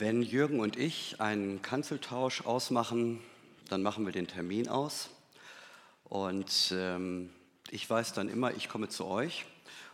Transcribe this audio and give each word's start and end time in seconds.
Wenn 0.00 0.22
Jürgen 0.22 0.60
und 0.60 0.76
ich 0.76 1.20
einen 1.20 1.60
Kanzeltausch 1.60 2.42
ausmachen, 2.42 3.18
dann 3.68 3.82
machen 3.82 4.06
wir 4.06 4.12
den 4.12 4.28
Termin 4.28 4.68
aus. 4.68 5.08
Und 6.04 6.72
ähm, 6.72 7.30
ich 7.72 7.90
weiß 7.90 8.12
dann 8.12 8.28
immer, 8.28 8.54
ich 8.54 8.68
komme 8.68 8.88
zu 8.88 9.06
euch. 9.06 9.44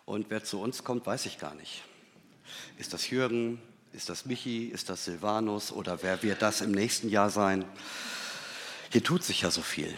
Und 0.04 0.26
wer 0.28 0.44
zu 0.44 0.60
uns 0.60 0.84
kommt, 0.84 1.06
weiß 1.06 1.24
ich 1.24 1.38
gar 1.38 1.54
nicht. 1.54 1.84
Ist 2.76 2.92
das 2.92 3.08
Jürgen? 3.08 3.62
Ist 3.94 4.10
das 4.10 4.26
Michi? 4.26 4.66
Ist 4.66 4.90
das 4.90 5.06
Silvanus? 5.06 5.72
Oder 5.72 6.02
wer 6.02 6.22
wird 6.22 6.42
das 6.42 6.60
im 6.60 6.72
nächsten 6.72 7.08
Jahr 7.08 7.30
sein? 7.30 7.64
Hier 8.92 9.02
tut 9.02 9.24
sich 9.24 9.40
ja 9.40 9.50
so 9.50 9.62
viel. 9.62 9.94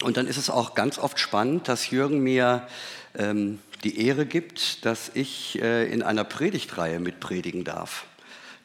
Und 0.00 0.16
dann 0.16 0.26
ist 0.26 0.38
es 0.38 0.48
auch 0.48 0.74
ganz 0.74 0.98
oft 0.98 1.18
spannend, 1.18 1.68
dass 1.68 1.90
Jürgen 1.90 2.20
mir 2.20 2.66
ähm, 3.14 3.58
die 3.82 4.06
Ehre 4.06 4.24
gibt, 4.24 4.86
dass 4.86 5.10
ich 5.12 5.60
äh, 5.60 5.92
in 5.92 6.02
einer 6.02 6.24
Predigtreihe 6.24 6.98
mitpredigen 6.98 7.64
darf. 7.64 8.06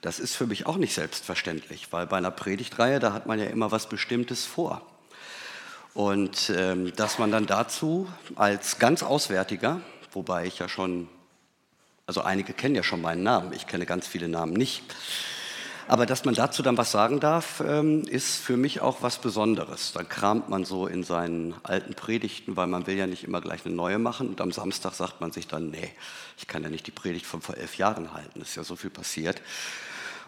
Das 0.02 0.20
ist 0.20 0.36
für 0.36 0.48
mich 0.48 0.66
auch 0.66 0.78
nicht 0.78 0.94
selbstverständlich, 0.94 1.92
weil 1.92 2.08
bei 2.08 2.18
einer 2.18 2.32
Predigtreihe, 2.32 3.00
da 3.00 3.12
hat 3.12 3.26
man 3.26 3.40
ja 3.40 3.46
immer 3.46 3.72
was 3.72 3.90
Bestimmtes 3.90 4.46
vor. 4.46 4.82
Und 5.94 6.54
ähm, 6.56 6.96
dass 6.96 7.20
man 7.20 7.32
dann 7.32 7.46
dazu 7.46 8.08
als 8.36 8.80
ganz 8.80 9.04
Auswärtiger, 9.04 9.82
wobei 10.14 10.46
ich 10.46 10.60
ja 10.60 10.70
schon, 10.70 11.10
also 12.06 12.22
einige 12.22 12.54
kennen 12.54 12.76
ja 12.76 12.84
schon 12.84 13.02
meinen 13.02 13.24
Namen, 13.24 13.52
ich 13.54 13.68
kenne 13.68 13.86
ganz 13.86 14.08
viele 14.08 14.30
Namen 14.30 14.54
nicht, 14.54 14.84
aber 15.90 16.06
dass 16.06 16.24
man 16.24 16.36
dazu 16.36 16.62
dann 16.62 16.78
was 16.78 16.92
sagen 16.92 17.20
darf, 17.20 17.64
ähm, 17.68 18.04
ist 18.04 18.36
für 18.36 18.58
mich 18.58 18.80
auch 18.80 19.02
was 19.02 19.18
Besonderes. 19.18 19.92
Dann 19.92 20.08
kramt 20.08 20.48
man 20.48 20.64
so 20.64 20.86
in 20.86 21.04
seinen 21.04 21.56
alten 21.64 21.96
Predigten, 21.96 22.56
weil 22.56 22.68
man 22.68 22.86
will 22.86 22.96
ja 22.96 23.08
nicht 23.08 23.24
immer 23.24 23.42
gleich 23.42 23.66
eine 23.66 23.74
neue 23.74 23.98
machen. 23.98 24.30
Und 24.30 24.40
am 24.40 24.52
Samstag 24.52 24.94
sagt 24.94 25.20
man 25.20 25.32
sich 25.32 25.48
dann, 25.48 25.72
nee, 25.72 25.92
ich 26.38 26.46
kann 26.46 26.62
ja 26.62 26.70
nicht 26.70 26.86
die 26.86 26.92
Predigt 26.92 27.26
von 27.26 27.42
vor 27.42 27.58
elf 27.58 27.76
Jahren 27.78 28.14
halten. 28.14 28.40
Ist 28.40 28.56
ja 28.56 28.64
so 28.64 28.76
viel 28.76 28.92
passiert. 28.92 29.42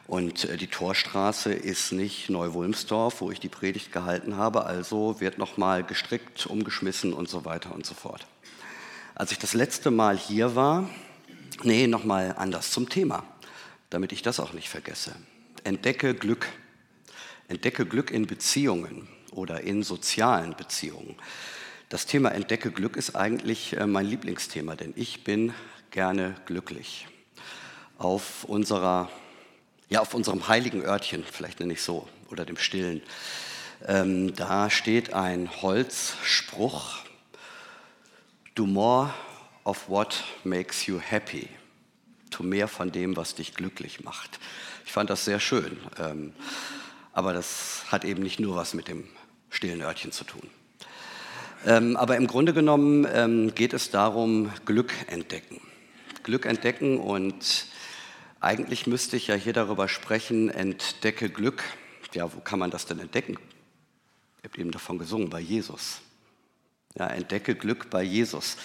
Und 0.07 0.45
äh, 0.45 0.57
die 0.57 0.67
Torstraße 0.67 1.53
ist 1.53 1.91
nicht 1.91 2.29
Neu-Wulmsdorf, 2.29 3.21
wo 3.21 3.31
ich 3.31 3.39
die 3.39 3.49
Predigt 3.49 3.91
gehalten 3.91 4.37
habe. 4.37 4.65
Also 4.65 5.19
wird 5.19 5.37
nochmal 5.37 5.83
gestrickt, 5.83 6.45
umgeschmissen 6.47 7.13
und 7.13 7.29
so 7.29 7.45
weiter 7.45 7.73
und 7.73 7.85
so 7.85 7.93
fort. 7.93 8.27
Als 9.15 9.31
ich 9.31 9.39
das 9.39 9.53
letzte 9.53 9.91
Mal 9.91 10.17
hier 10.17 10.55
war, 10.55 10.89
nee, 11.63 11.87
nochmal 11.87 12.35
anders 12.37 12.71
zum 12.71 12.89
Thema, 12.89 13.23
damit 13.89 14.11
ich 14.11 14.21
das 14.21 14.39
auch 14.39 14.53
nicht 14.53 14.69
vergesse 14.69 15.15
entdecke 15.63 16.13
Glück. 16.13 16.47
Entdecke 17.47 17.85
Glück 17.85 18.11
in 18.11 18.27
Beziehungen 18.27 19.07
oder 19.31 19.61
in 19.61 19.83
sozialen 19.83 20.55
Beziehungen. 20.55 21.15
Das 21.89 22.05
Thema 22.05 22.29
Entdecke 22.29 22.71
Glück 22.71 22.95
ist 22.95 23.15
eigentlich 23.15 23.75
äh, 23.77 23.85
mein 23.85 24.05
Lieblingsthema, 24.05 24.75
denn 24.75 24.93
ich 24.95 25.23
bin 25.23 25.53
gerne 25.91 26.35
glücklich. 26.45 27.07
Auf 27.97 28.45
unserer, 28.45 29.09
ja, 29.91 29.99
auf 29.99 30.13
unserem 30.13 30.47
heiligen 30.47 30.83
Örtchen, 30.85 31.25
vielleicht 31.29 31.59
nenne 31.59 31.73
ich 31.73 31.81
so, 31.81 32.07
oder 32.29 32.45
dem 32.45 32.55
Stillen, 32.55 33.03
ähm, 33.85 34.33
da 34.33 34.69
steht 34.69 35.13
ein 35.13 35.49
Holzspruch, 35.61 36.99
do 38.55 38.65
more 38.65 39.13
of 39.65 39.89
what 39.89 40.23
makes 40.45 40.85
you 40.85 40.97
happy. 40.97 41.49
Tu 42.29 42.41
mehr 42.41 42.69
von 42.69 42.93
dem, 42.93 43.17
was 43.17 43.35
dich 43.35 43.53
glücklich 43.53 44.01
macht. 44.01 44.39
Ich 44.85 44.93
fand 44.93 45.09
das 45.09 45.25
sehr 45.25 45.41
schön. 45.41 45.77
Ähm, 45.99 46.31
aber 47.11 47.33
das 47.33 47.83
hat 47.89 48.05
eben 48.05 48.23
nicht 48.23 48.39
nur 48.39 48.55
was 48.55 48.73
mit 48.73 48.87
dem 48.87 49.09
stillen 49.49 49.81
Örtchen 49.81 50.13
zu 50.13 50.23
tun. 50.23 50.49
Ähm, 51.65 51.97
aber 51.97 52.15
im 52.15 52.27
Grunde 52.27 52.53
genommen 52.53 53.05
ähm, 53.11 53.53
geht 53.53 53.73
es 53.73 53.91
darum, 53.91 54.53
Glück 54.65 54.93
entdecken. 55.07 55.59
Glück 56.23 56.45
entdecken 56.45 56.97
und 56.97 57.65
eigentlich 58.41 58.87
müsste 58.87 59.15
ich 59.15 59.27
ja 59.27 59.35
hier 59.35 59.53
darüber 59.53 59.87
sprechen, 59.87 60.49
entdecke 60.49 61.29
Glück. 61.29 61.63
Ja, 62.13 62.33
wo 62.33 62.39
kann 62.39 62.59
man 62.59 62.71
das 62.71 62.87
denn 62.87 62.99
entdecken? 62.99 63.37
Ich 64.39 64.49
habe 64.49 64.59
eben 64.59 64.71
davon 64.71 64.97
gesungen, 64.97 65.29
bei 65.29 65.39
Jesus. 65.39 66.01
Ja, 66.97 67.07
entdecke 67.07 67.55
Glück 67.55 67.89
bei 67.91 68.03
Jesus. 68.03 68.57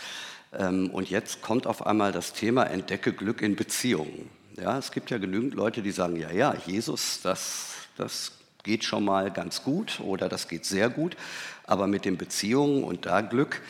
Und 0.51 1.11
jetzt 1.11 1.43
kommt 1.43 1.67
auf 1.67 1.87
einmal 1.87 2.13
das 2.13 2.33
Thema 2.33 2.65
Entdecke 2.65 3.13
Glück 3.13 3.43
in 3.43 3.55
Beziehungen. 3.55 4.31
Ja, 4.57 4.79
es 4.79 4.91
gibt 4.91 5.11
ja 5.11 5.19
genügend 5.19 5.55
Leute, 5.55 5.83
die 5.83 5.91
sagen, 5.91 6.17
ja, 6.17 6.31
ja, 6.33 6.55
Jesus, 6.67 7.21
das, 7.23 7.75
das 7.99 8.33
geht 8.63 8.83
schon 8.83 9.05
mal 9.05 9.31
ganz 9.31 9.63
gut 9.63 10.01
oder 10.01 10.31
das 10.31 10.49
geht 10.49 10.65
sehr 10.65 10.89
gut, 10.89 11.17
aber 11.65 11.87
mit 11.87 12.07
den 12.07 12.17
Beziehungen 12.17 12.83
und 12.83 13.05
da 13.05 13.21
Glück. 13.21 13.61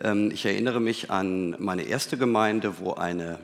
Ähm, 0.00 0.30
ich 0.30 0.46
erinnere 0.46 0.80
mich 0.80 1.10
an 1.10 1.54
meine 1.58 1.82
erste 1.82 2.16
Gemeinde, 2.16 2.78
wo 2.78 2.94
eine 2.94 3.38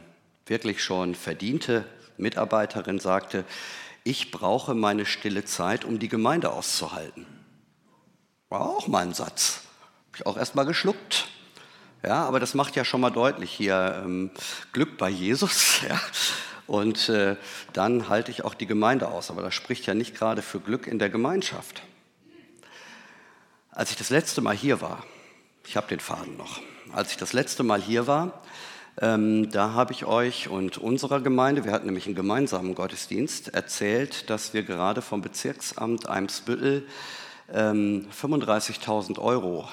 wirklich 0.47 0.83
schon 0.83 1.15
verdiente 1.15 1.85
Mitarbeiterin 2.19 2.99
sagte, 2.99 3.45
ich 4.05 4.31
brauche 4.31 4.75
meine 4.75 5.07
stille 5.07 5.45
Zeit, 5.45 5.85
um 5.85 5.99
die 5.99 6.09
Gemeinde 6.09 6.53
auszuhalten. 6.53 7.27
War 8.49 8.63
auch 8.63 8.87
mal 8.87 9.03
ein 9.03 9.15
Satz. 9.15 9.63
Habe 10.07 10.17
ich 10.17 10.27
auch 10.27 10.37
erst 10.37 10.55
mal 10.55 10.65
geschluckt. 10.65 11.29
Ja, 12.03 12.25
aber 12.25 12.41
das 12.41 12.55
macht 12.55 12.77
ja 12.77 12.85
schon 12.85 13.01
mal 13.01 13.11
deutlich 13.11 13.51
hier 13.51 14.03
ähm, 14.05 14.31
Glück 14.73 14.97
bei 14.99 15.09
Jesus. 15.09 15.81
Ja. 15.89 16.01
Und 16.67 17.09
äh, 17.09 17.37
dann 17.73 18.11
halte 18.11 18.31
ich 18.31 18.45
auch 18.45 18.53
die 18.53 18.67
Gemeinde 18.67 19.09
aus. 19.09 19.31
Aber 19.31 19.41
das 19.41 19.55
spricht 19.55 19.87
ja 19.87 19.95
nicht 19.95 20.15
gerade 20.15 20.43
für 20.43 20.61
Glück 20.61 20.87
in 20.87 20.99
der 20.99 21.09
Gemeinschaft. 21.09 21.83
Als 23.71 23.91
ich 23.91 23.97
das 23.97 24.11
letzte 24.11 24.43
Mal 24.43 24.55
hier 24.55 24.83
war, 24.83 25.03
ich 25.67 25.77
habe 25.77 25.89
den 25.89 26.01
Faden 26.01 26.37
noch, 26.37 26.61
als 26.93 27.11
ich 27.11 27.17
das 27.17 27.33
letzte 27.33 27.63
Mal 27.63 27.81
hier 27.81 28.07
war, 28.07 28.43
ähm, 29.01 29.51
da 29.51 29.75
habe 29.75 29.93
ich 29.93 30.07
euch 30.07 30.49
und 30.49 30.79
unserer 30.79 31.21
Gemeinde, 31.21 31.65
wir 31.65 31.73
hatten 31.73 31.87
nämlich 31.87 32.07
einen 32.07 32.15
gemeinsamen 32.15 32.75
Gottesdienst, 32.75 33.55
erzählt, 33.55 34.29
dass 34.29 34.55
wir 34.55 34.65
gerade 34.65 35.03
vom 35.03 35.23
Bezirksamt 35.23 36.09
Eimsbüttel 36.09 36.87
ähm, 37.53 38.07
35.000 38.11 39.19
Euro 39.19 39.69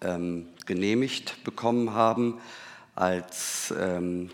ähm, 0.00 0.46
genehmigt 0.64 1.44
bekommen 1.44 1.92
haben 1.92 2.40
als 2.94 3.74
ähm, 3.78 4.30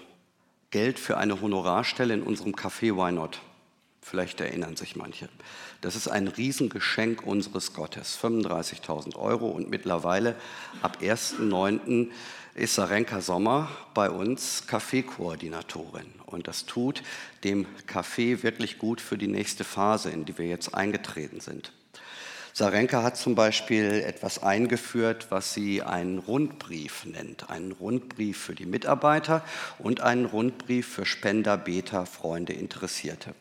Geld 0.71 0.99
für 0.99 1.17
eine 1.17 1.41
Honorarstelle 1.41 2.15
in 2.15 2.23
unserem 2.23 2.53
Café 2.55 2.97
Why 2.97 3.13
Not. 3.13 3.41
Vielleicht 4.09 4.41
erinnern 4.41 4.77
sich 4.77 4.95
manche. 4.95 5.29
Das 5.81 5.97
ist 5.97 6.07
ein 6.07 6.29
Riesengeschenk 6.29 7.27
unseres 7.27 7.73
Gottes. 7.73 8.17
35.000 8.23 9.17
Euro 9.17 9.49
und 9.49 9.69
mittlerweile 9.69 10.37
ab 10.81 10.99
1.9. 11.03 12.11
ist 12.55 12.77
Sarenka 12.77 13.21
Sommer 13.21 13.69
bei 13.95 14.09
uns 14.09 14.69
Kaffeekoordinatorin. 14.69 16.07
Und 16.25 16.47
das 16.47 16.67
tut 16.67 17.03
dem 17.43 17.67
Café 17.89 18.45
wirklich 18.45 18.79
gut 18.79 19.01
für 19.01 19.19
die 19.19 19.27
nächste 19.27 19.65
Phase, 19.65 20.11
in 20.11 20.25
die 20.25 20.39
wir 20.39 20.47
jetzt 20.47 20.73
eingetreten 20.73 21.41
sind. 21.41 21.73
Sarenka 22.53 23.03
hat 23.03 23.17
zum 23.17 23.35
Beispiel 23.35 24.05
etwas 24.07 24.41
eingeführt, 24.41 25.27
was 25.31 25.53
sie 25.53 25.83
einen 25.83 26.19
Rundbrief 26.21 27.07
nennt. 27.07 27.51
Einen 27.51 27.73
Rundbrief 27.73 28.39
für 28.39 28.55
die 28.55 28.67
Mitarbeiter 28.67 29.45
und 29.81 30.01
einen 30.01 30.27
Rundbrief 30.27 30.87
für 30.87 31.05
Spender, 31.05 31.59
Beter, 31.59 32.07
Freunde, 32.07 32.53
Interessierte. 32.53 33.35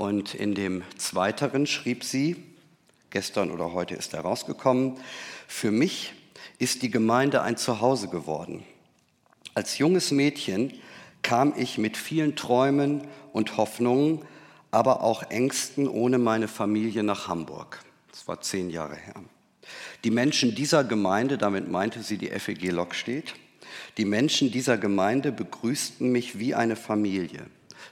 Und 0.00 0.34
in 0.34 0.54
dem 0.54 0.82
zweiteren 0.96 1.66
schrieb 1.66 2.04
sie, 2.04 2.36
gestern 3.10 3.50
oder 3.50 3.74
heute 3.74 3.94
ist 3.94 4.14
er 4.14 4.22
rausgekommen, 4.22 4.96
für 5.46 5.70
mich 5.70 6.14
ist 6.58 6.80
die 6.80 6.90
Gemeinde 6.90 7.42
ein 7.42 7.58
Zuhause 7.58 8.08
geworden. 8.08 8.64
Als 9.52 9.76
junges 9.76 10.10
Mädchen 10.10 10.72
kam 11.20 11.52
ich 11.54 11.76
mit 11.76 11.98
vielen 11.98 12.34
Träumen 12.34 13.02
und 13.34 13.58
Hoffnungen, 13.58 14.22
aber 14.70 15.02
auch 15.02 15.24
Ängsten 15.24 15.86
ohne 15.86 16.16
meine 16.16 16.48
Familie 16.48 17.02
nach 17.02 17.28
Hamburg. 17.28 17.84
Das 18.10 18.26
war 18.26 18.40
zehn 18.40 18.70
Jahre 18.70 18.96
her. 18.96 19.16
Die 20.04 20.10
Menschen 20.10 20.54
dieser 20.54 20.82
Gemeinde, 20.82 21.36
damit 21.36 21.68
meinte 21.70 22.02
sie 22.02 22.16
die 22.16 22.28
FEG 22.30 22.70
Lockstedt, 22.70 23.34
die 23.98 24.06
Menschen 24.06 24.50
dieser 24.50 24.78
Gemeinde 24.78 25.30
begrüßten 25.30 26.10
mich 26.10 26.38
wie 26.38 26.54
eine 26.54 26.76
Familie. 26.76 27.44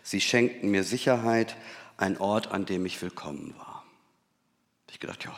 Sie 0.02 0.22
schenkten 0.22 0.70
mir 0.70 0.84
Sicherheit, 0.84 1.54
ein 1.98 2.16
Ort, 2.18 2.52
an 2.52 2.64
dem 2.64 2.86
ich 2.86 3.02
willkommen 3.02 3.54
war. 3.58 3.84
Ich 4.90 5.00
gedacht, 5.00 5.24
ja, 5.24 5.36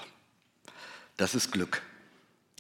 das 1.17 1.35
ist 1.35 1.51
Glück. 1.51 1.83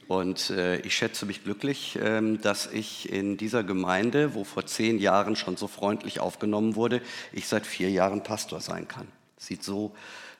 Und 0.09 0.51
äh, 0.51 0.81
ich 0.81 0.97
schätze 0.97 1.25
mich 1.25 1.45
glücklich, 1.45 1.95
äh, 1.97 2.37
dass 2.39 2.67
ich 2.67 3.13
in 3.13 3.37
dieser 3.37 3.63
Gemeinde, 3.63 4.35
wo 4.35 4.43
vor 4.43 4.67
zehn 4.67 4.99
Jahren 4.99 5.37
schon 5.37 5.57
so 5.57 5.69
freundlich 5.69 6.19
aufgenommen 6.19 6.75
wurde, 6.75 7.01
ich 7.31 7.47
seit 7.47 7.65
vier 7.65 7.91
Jahren 7.91 8.25
Pastor 8.25 8.61
sein 8.61 8.89
kann. 8.89 9.07
Sieht 9.37 9.63
so 9.63 9.95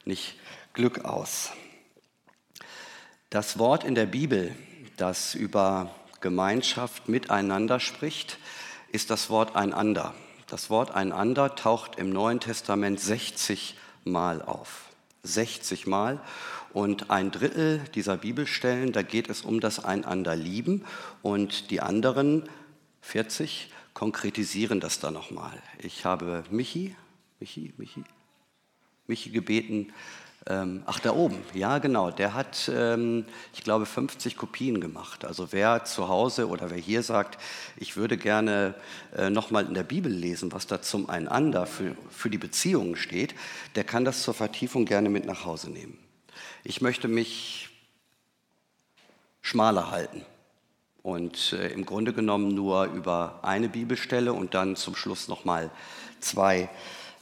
nicht 0.05 0.35
Glück 0.73 1.05
aus. 1.05 1.53
Das 3.29 3.59
Wort 3.61 3.85
in 3.85 3.95
der 3.95 4.07
Bibel, 4.07 4.57
das 4.97 5.37
über 5.37 5.95
Gemeinschaft 6.21 7.09
miteinander 7.09 7.79
spricht, 7.79 8.39
ist 8.91 9.11
das 9.11 9.31
Wort 9.31 9.55
einander. 9.55 10.15
Das 10.51 10.69
Wort 10.69 10.91
einander 10.91 11.55
taucht 11.55 11.95
im 11.95 12.11
Neuen 12.11 12.41
Testament 12.41 12.99
60 12.99 13.77
Mal 14.03 14.43
auf. 14.43 14.89
60 15.23 15.87
Mal. 15.87 16.21
Und 16.73 17.09
ein 17.09 17.31
Drittel 17.31 17.79
dieser 17.95 18.17
Bibelstellen, 18.17 18.91
da 18.91 19.03
geht 19.03 19.31
es 19.31 19.43
um 19.43 19.61
das 19.61 19.85
Einander 19.85 20.35
lieben 20.35 20.85
und 21.23 21.71
die 21.71 21.81
anderen 21.81 22.49
40 23.03 23.71
konkretisieren 23.95 24.81
das 24.81 24.99
dann 24.99 25.15
nochmal. 25.15 25.57
Ich 25.79 26.05
habe 26.05 26.43
Michi, 26.51 26.97
Michi, 27.39 27.73
Michi, 27.77 28.03
Michi 29.07 29.31
gebeten, 29.31 29.93
ähm, 30.51 30.83
ach, 30.87 30.99
da 30.99 31.13
oben, 31.13 31.39
ja 31.55 31.79
genau, 31.79 32.11
der 32.11 32.35
hat, 32.35 32.71
ähm, 32.75 33.25
ich 33.55 33.63
glaube, 33.63 33.87
50 33.87 34.37
Kopien 34.37 34.81
gemacht. 34.81 35.25
Also 35.25 35.53
wer 35.53 35.85
zu 35.85 36.09
Hause 36.09 36.49
oder 36.49 36.71
wer 36.71 36.79
hier 36.79 37.05
sagt, 37.05 37.39
ich 37.77 37.97
würde 37.97 38.17
gerne 38.17 38.75
äh, 39.17 39.31
nochmal 39.31 39.67
in 39.67 39.75
der 39.75 39.85
Bibel 39.85 40.11
lesen, 40.13 40.51
was 40.51 40.67
da 40.67 40.83
zum 40.83 41.09
Einander 41.09 41.67
für, 41.67 41.97
für 42.11 42.31
die 42.31 42.39
Beziehungen 42.39 42.97
steht, 42.97 43.35
der 43.77 43.85
kann 43.85 44.05
das 44.05 44.25
zur 44.25 44.35
Vertiefung 44.35 44.87
gerne 44.87 45.09
mit 45.09 45.25
nach 45.25 45.45
Hause 45.45 45.71
nehmen. 45.71 45.97
Ich 46.65 46.81
möchte 46.81 47.07
mich 47.07 47.69
schmaler 49.43 49.93
halten 49.93 50.23
und 51.03 51.53
äh, 51.53 51.69
im 51.69 51.87
Grunde 51.87 52.13
genommen 52.13 52.55
nur 52.55 52.87
über 52.87 53.39
eine 53.43 53.69
Bibelstelle 53.69 54.33
und 54.33 54.55
dann 54.55 54.75
zum 54.75 54.97
Schluss 54.97 55.29
nochmal 55.29 55.71
zwei 56.19 56.69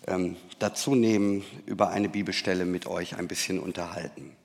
ähm, 0.06 0.36
dazu 0.58 0.94
nehmen, 0.94 1.44
über 1.66 1.90
eine 1.90 2.08
Bibelstelle 2.08 2.64
mit 2.64 2.86
euch 2.86 3.16
ein 3.16 3.28
bisschen 3.28 3.58
unterhalten. 3.58 4.36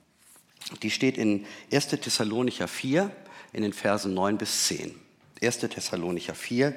Die 0.82 0.90
steht 0.90 1.18
in 1.18 1.46
1. 1.72 1.88
Thessalonicher 1.88 2.68
4 2.68 3.10
in 3.52 3.62
den 3.62 3.72
Versen 3.72 4.14
9 4.14 4.38
bis 4.38 4.66
10. 4.66 4.94
1. 5.42 5.58
Thessalonicher 5.58 6.34
4, 6.34 6.74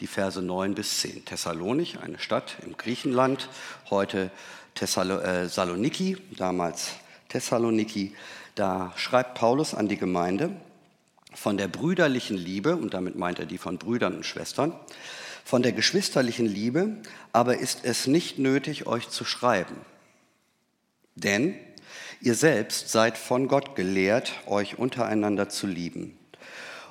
die 0.00 0.06
Verse 0.06 0.40
9 0.40 0.74
bis 0.74 1.00
10. 1.00 1.24
Thessalonich, 1.24 1.98
eine 2.00 2.18
Stadt 2.18 2.56
im 2.64 2.76
Griechenland, 2.76 3.48
heute 3.90 4.30
Thessaloniki, 4.74 6.12
äh, 6.12 6.36
damals 6.36 6.92
Thessaloniki. 7.28 8.14
Da 8.54 8.92
schreibt 8.96 9.34
Paulus 9.34 9.74
an 9.74 9.88
die 9.88 9.96
Gemeinde 9.96 10.50
von 11.34 11.56
der 11.56 11.68
brüderlichen 11.68 12.36
Liebe, 12.36 12.76
und 12.76 12.94
damit 12.94 13.16
meint 13.16 13.38
er 13.38 13.46
die 13.46 13.58
von 13.58 13.78
Brüdern 13.78 14.16
und 14.16 14.26
Schwestern, 14.26 14.72
von 15.46 15.62
der 15.62 15.70
geschwisterlichen 15.70 16.46
Liebe 16.46 16.96
aber 17.32 17.58
ist 17.58 17.84
es 17.84 18.08
nicht 18.08 18.36
nötig, 18.36 18.88
euch 18.88 19.10
zu 19.10 19.24
schreiben. 19.24 19.76
Denn 21.14 21.54
ihr 22.20 22.34
selbst 22.34 22.88
seid 22.88 23.16
von 23.16 23.46
Gott 23.46 23.76
gelehrt, 23.76 24.32
euch 24.46 24.76
untereinander 24.76 25.48
zu 25.48 25.68
lieben. 25.68 26.18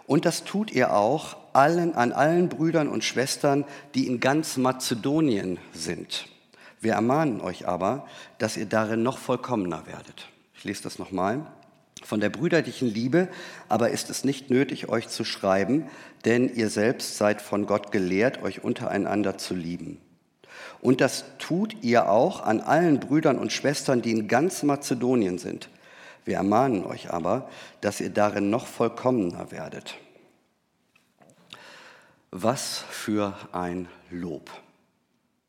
Und 0.08 0.24
das 0.24 0.46
tut 0.46 0.72
ihr 0.72 0.94
auch 0.94 1.36
allen, 1.52 1.96
an 1.96 2.14
allen 2.14 2.48
Brüdern 2.48 2.88
und 2.88 3.04
Schwestern, 3.04 3.66
die 3.94 4.08
in 4.08 4.22
ganz 4.22 4.56
Mazedonien 4.56 5.60
sind. 5.74 6.26
Wir 6.80 6.94
ermahnen 6.94 7.42
euch 7.42 7.68
aber, 7.68 8.08
dass 8.38 8.56
ihr 8.56 8.68
darin 8.68 9.04
noch 9.04 9.18
vollkommener 9.18 9.86
werdet. 9.86 10.30
Ich 10.54 10.64
lese 10.64 10.84
das 10.84 10.98
nochmal. 10.98 11.46
Von 12.06 12.20
der 12.20 12.30
brüderlichen 12.30 12.88
Liebe 12.88 13.30
aber 13.68 13.90
ist 13.90 14.12
es 14.12 14.24
nicht 14.24 14.52
nötig, 14.52 14.90
euch 14.90 15.08
zu 15.08 15.26
schreiben, 15.26 15.90
denn 16.24 16.54
ihr 16.54 16.70
selbst 16.70 17.18
seid 17.18 17.42
von 17.42 17.66
Gott 17.66 17.92
gelehrt, 17.92 18.44
euch 18.44 18.64
untereinander 18.64 19.40
zu 19.40 19.56
lieben. 19.56 20.00
Und 20.82 21.02
das 21.02 21.26
tut 21.40 21.76
ihr 21.82 22.08
auch 22.08 22.42
an 22.42 22.62
allen 22.62 23.00
Brüdern 23.00 23.40
und 23.40 23.52
Schwestern, 23.52 24.04
die 24.04 24.12
in 24.12 24.28
ganz 24.28 24.62
Mazedonien 24.62 25.40
sind. 25.40 25.70
Wir 26.26 26.36
ermahnen 26.36 26.86
euch 26.86 27.12
aber, 27.12 27.50
dass 27.82 28.00
ihr 28.00 28.12
darin 28.12 28.52
noch 28.52 28.68
vollkommener 28.68 29.50
werdet. 29.50 29.96
Was 32.30 32.84
für 32.92 33.36
ein 33.52 33.88
Lob. 34.12 34.52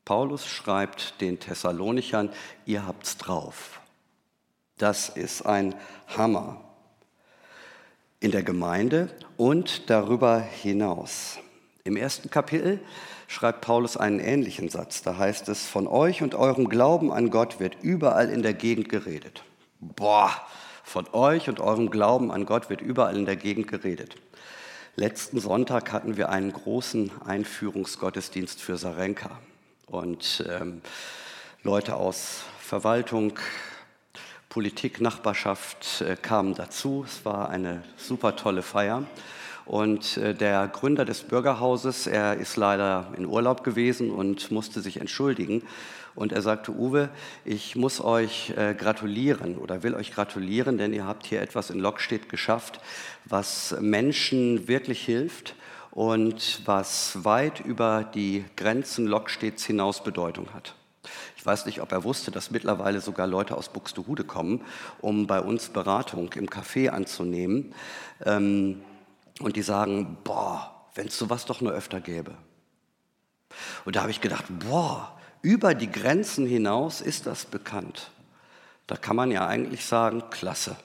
Paulus 0.05 0.47
schreibt 0.47 1.21
den 1.21 1.39
Thessalonichern, 1.39 2.31
ihr 2.65 2.87
habt's 2.87 3.17
drauf. 3.17 3.79
Das 4.77 5.09
ist 5.09 5.45
ein 5.45 5.73
Hammer 6.15 6.61
in 8.19 8.31
der 8.31 8.43
Gemeinde 8.43 9.09
und 9.35 9.89
darüber 9.89 10.39
hinaus. 10.39 11.39
Im 11.83 11.95
ersten 11.95 12.29
Kapitel 12.29 12.79
schreibt 13.27 13.61
Paulus 13.61 13.97
einen 13.97 14.19
ähnlichen 14.19 14.69
Satz. 14.69 15.01
Da 15.01 15.17
heißt 15.17 15.49
es, 15.49 15.67
von 15.67 15.87
euch 15.87 16.21
und 16.21 16.35
eurem 16.35 16.69
Glauben 16.69 17.11
an 17.11 17.29
Gott 17.29 17.59
wird 17.59 17.77
überall 17.81 18.29
in 18.29 18.41
der 18.41 18.53
Gegend 18.53 18.89
geredet. 18.89 19.43
Boah, 19.79 20.31
von 20.83 21.07
euch 21.13 21.49
und 21.49 21.59
eurem 21.59 21.89
Glauben 21.89 22.31
an 22.31 22.45
Gott 22.45 22.69
wird 22.69 22.81
überall 22.81 23.17
in 23.17 23.25
der 23.25 23.35
Gegend 23.35 23.67
geredet. 23.67 24.15
Letzten 24.95 25.39
Sonntag 25.39 25.91
hatten 25.91 26.17
wir 26.17 26.29
einen 26.29 26.51
großen 26.51 27.11
Einführungsgottesdienst 27.25 28.61
für 28.61 28.77
Sarenka. 28.77 29.39
Und 29.85 30.43
ähm, 30.49 30.81
Leute 31.63 31.95
aus 31.95 32.43
Verwaltung, 32.59 33.37
Politik, 34.49 35.01
Nachbarschaft 35.01 36.01
äh, 36.01 36.15
kamen 36.15 36.55
dazu. 36.55 37.03
Es 37.05 37.25
war 37.25 37.49
eine 37.49 37.83
super 37.97 38.35
tolle 38.35 38.61
Feier. 38.61 39.03
Und 39.65 40.15
äh, 40.17 40.33
der 40.33 40.69
Gründer 40.69 41.03
des 41.03 41.23
Bürgerhauses, 41.23 42.07
er 42.07 42.37
ist 42.37 42.55
leider 42.55 43.11
in 43.17 43.25
Urlaub 43.25 43.65
gewesen 43.65 44.09
und 44.09 44.49
musste 44.49 44.79
sich 44.79 45.01
entschuldigen. 45.01 45.63
Und 46.15 46.31
er 46.31 46.41
sagte, 46.41 46.71
Uwe, 46.71 47.09
ich 47.43 47.75
muss 47.75 47.99
euch 47.99 48.53
äh, 48.55 48.73
gratulieren 48.73 49.57
oder 49.57 49.83
will 49.83 49.93
euch 49.93 50.13
gratulieren, 50.13 50.77
denn 50.77 50.93
ihr 50.93 51.05
habt 51.05 51.25
hier 51.25 51.41
etwas 51.41 51.69
in 51.69 51.79
Lockstedt 51.79 52.29
geschafft, 52.29 52.79
was 53.25 53.75
Menschen 53.81 54.69
wirklich 54.69 55.03
hilft 55.03 55.55
und 55.91 56.61
was 56.63 57.25
weit 57.25 57.59
über 57.59 58.05
die 58.05 58.45
Grenzen 58.55 59.05
Lockstedts 59.05 59.65
hinaus 59.65 60.01
Bedeutung 60.03 60.53
hat. 60.53 60.76
Weiß 61.47 61.65
nicht, 61.65 61.79
ob 61.79 61.93
er 61.93 62.03
wusste, 62.03 62.29
dass 62.29 62.51
mittlerweile 62.51 62.99
sogar 62.99 63.25
Leute 63.25 63.55
aus 63.55 63.69
Buxtehude 63.69 64.25
kommen, 64.25 64.65
um 64.99 65.27
bei 65.27 65.39
uns 65.39 65.69
Beratung 65.69 66.29
im 66.33 66.49
Café 66.49 66.89
anzunehmen. 66.89 67.73
Ähm, 68.25 68.81
und 69.39 69.55
die 69.55 69.61
sagen, 69.61 70.17
boah, 70.25 70.75
wenn 70.93 71.07
es 71.07 71.17
sowas 71.17 71.45
doch 71.45 71.61
nur 71.61 71.71
öfter 71.71 72.01
gäbe. 72.01 72.33
Und 73.85 73.95
da 73.95 74.01
habe 74.01 74.11
ich 74.11 74.19
gedacht, 74.19 74.43
boah, 74.49 75.17
über 75.41 75.73
die 75.73 75.89
Grenzen 75.89 76.45
hinaus 76.45 76.99
ist 76.99 77.27
das 77.27 77.45
bekannt. 77.45 78.11
Da 78.85 78.97
kann 78.97 79.15
man 79.15 79.31
ja 79.31 79.47
eigentlich 79.47 79.85
sagen, 79.85 80.23
klasse, 80.29 80.75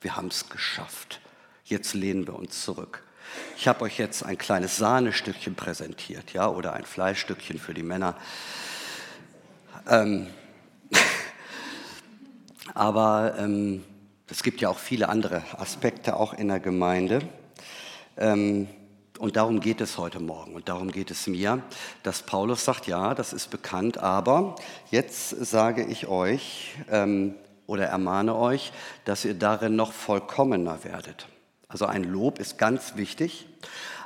wir 0.00 0.16
haben 0.16 0.28
es 0.28 0.48
geschafft. 0.48 1.20
Jetzt 1.64 1.92
lehnen 1.92 2.26
wir 2.26 2.34
uns 2.34 2.64
zurück. 2.64 3.02
Ich 3.58 3.68
habe 3.68 3.82
euch 3.82 3.98
jetzt 3.98 4.22
ein 4.22 4.38
kleines 4.38 4.78
Sahnestückchen 4.78 5.54
präsentiert, 5.54 6.32
ja, 6.32 6.48
oder 6.48 6.72
ein 6.72 6.86
Fleischstückchen 6.86 7.58
für 7.58 7.74
die 7.74 7.82
Männer. 7.82 8.16
Ähm, 9.88 10.26
aber 12.74 13.36
ähm, 13.38 13.82
es 14.28 14.42
gibt 14.42 14.60
ja 14.60 14.68
auch 14.68 14.78
viele 14.78 15.08
andere 15.08 15.42
Aspekte 15.56 16.16
auch 16.16 16.34
in 16.34 16.48
der 16.48 16.60
Gemeinde. 16.60 17.22
Ähm, 18.18 18.68
und 19.18 19.36
darum 19.36 19.60
geht 19.60 19.80
es 19.80 19.96
heute 19.96 20.20
Morgen 20.20 20.54
und 20.54 20.68
darum 20.68 20.92
geht 20.92 21.10
es 21.10 21.26
mir, 21.26 21.62
dass 22.02 22.22
Paulus 22.22 22.64
sagt, 22.64 22.86
ja, 22.86 23.14
das 23.14 23.32
ist 23.32 23.50
bekannt, 23.50 23.98
aber 23.98 24.56
jetzt 24.90 25.30
sage 25.30 25.84
ich 25.84 26.06
euch 26.06 26.76
ähm, 26.90 27.34
oder 27.66 27.86
ermahne 27.86 28.36
euch, 28.36 28.72
dass 29.06 29.24
ihr 29.24 29.34
darin 29.34 29.74
noch 29.74 29.92
vollkommener 29.92 30.84
werdet. 30.84 31.26
Also 31.66 31.86
ein 31.86 32.04
Lob 32.04 32.38
ist 32.38 32.58
ganz 32.58 32.96
wichtig, 32.96 33.46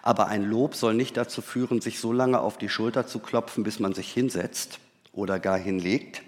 aber 0.00 0.28
ein 0.28 0.44
Lob 0.44 0.76
soll 0.76 0.94
nicht 0.94 1.16
dazu 1.16 1.42
führen, 1.42 1.80
sich 1.80 1.98
so 2.00 2.12
lange 2.12 2.40
auf 2.40 2.56
die 2.56 2.68
Schulter 2.68 3.06
zu 3.06 3.18
klopfen, 3.18 3.64
bis 3.64 3.80
man 3.80 3.94
sich 3.94 4.10
hinsetzt 4.12 4.78
oder 5.12 5.38
gar 5.38 5.58
hinlegt, 5.58 6.22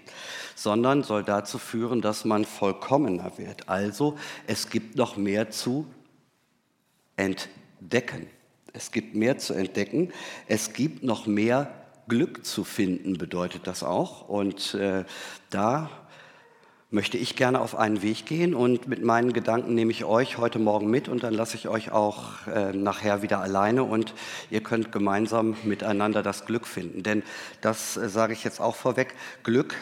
sondern 0.55 1.03
soll 1.03 1.23
dazu 1.23 1.57
führen, 1.57 2.01
dass 2.01 2.25
man 2.25 2.45
vollkommener 2.45 3.37
wird. 3.37 3.67
Also 3.67 4.17
es 4.47 4.69
gibt 4.69 4.95
noch 4.95 5.17
mehr 5.17 5.49
zu 5.49 5.87
entdecken. 7.17 8.27
Es 8.73 8.91
gibt 8.91 9.15
mehr 9.15 9.37
zu 9.37 9.53
entdecken. 9.53 10.11
Es 10.47 10.73
gibt 10.73 11.03
noch 11.03 11.27
mehr 11.27 11.73
Glück 12.07 12.45
zu 12.45 12.63
finden, 12.63 13.17
bedeutet 13.17 13.67
das 13.67 13.83
auch. 13.83 14.27
Und 14.27 14.73
äh, 14.75 15.05
da 15.49 15.89
möchte 16.91 17.17
ich 17.17 17.35
gerne 17.35 17.61
auf 17.61 17.75
einen 17.75 18.01
Weg 18.01 18.25
gehen 18.25 18.53
und 18.53 18.87
mit 18.87 19.03
meinen 19.03 19.33
Gedanken 19.33 19.73
nehme 19.73 19.91
ich 19.91 20.05
euch 20.05 20.37
heute 20.37 20.59
Morgen 20.59 20.89
mit 20.89 21.09
und 21.09 21.23
dann 21.23 21.33
lasse 21.33 21.57
ich 21.57 21.67
euch 21.67 21.91
auch 21.91 22.47
äh, 22.47 22.73
nachher 22.73 23.21
wieder 23.21 23.39
alleine 23.39 23.83
und 23.83 24.13
ihr 24.51 24.61
könnt 24.61 24.91
gemeinsam 24.91 25.55
miteinander 25.63 26.21
das 26.21 26.45
Glück 26.45 26.67
finden. 26.67 27.03
Denn 27.03 27.23
das 27.61 27.97
äh, 27.97 28.07
sage 28.07 28.33
ich 28.33 28.43
jetzt 28.43 28.61
auch 28.61 28.75
vorweg, 28.75 29.15
Glück 29.43 29.75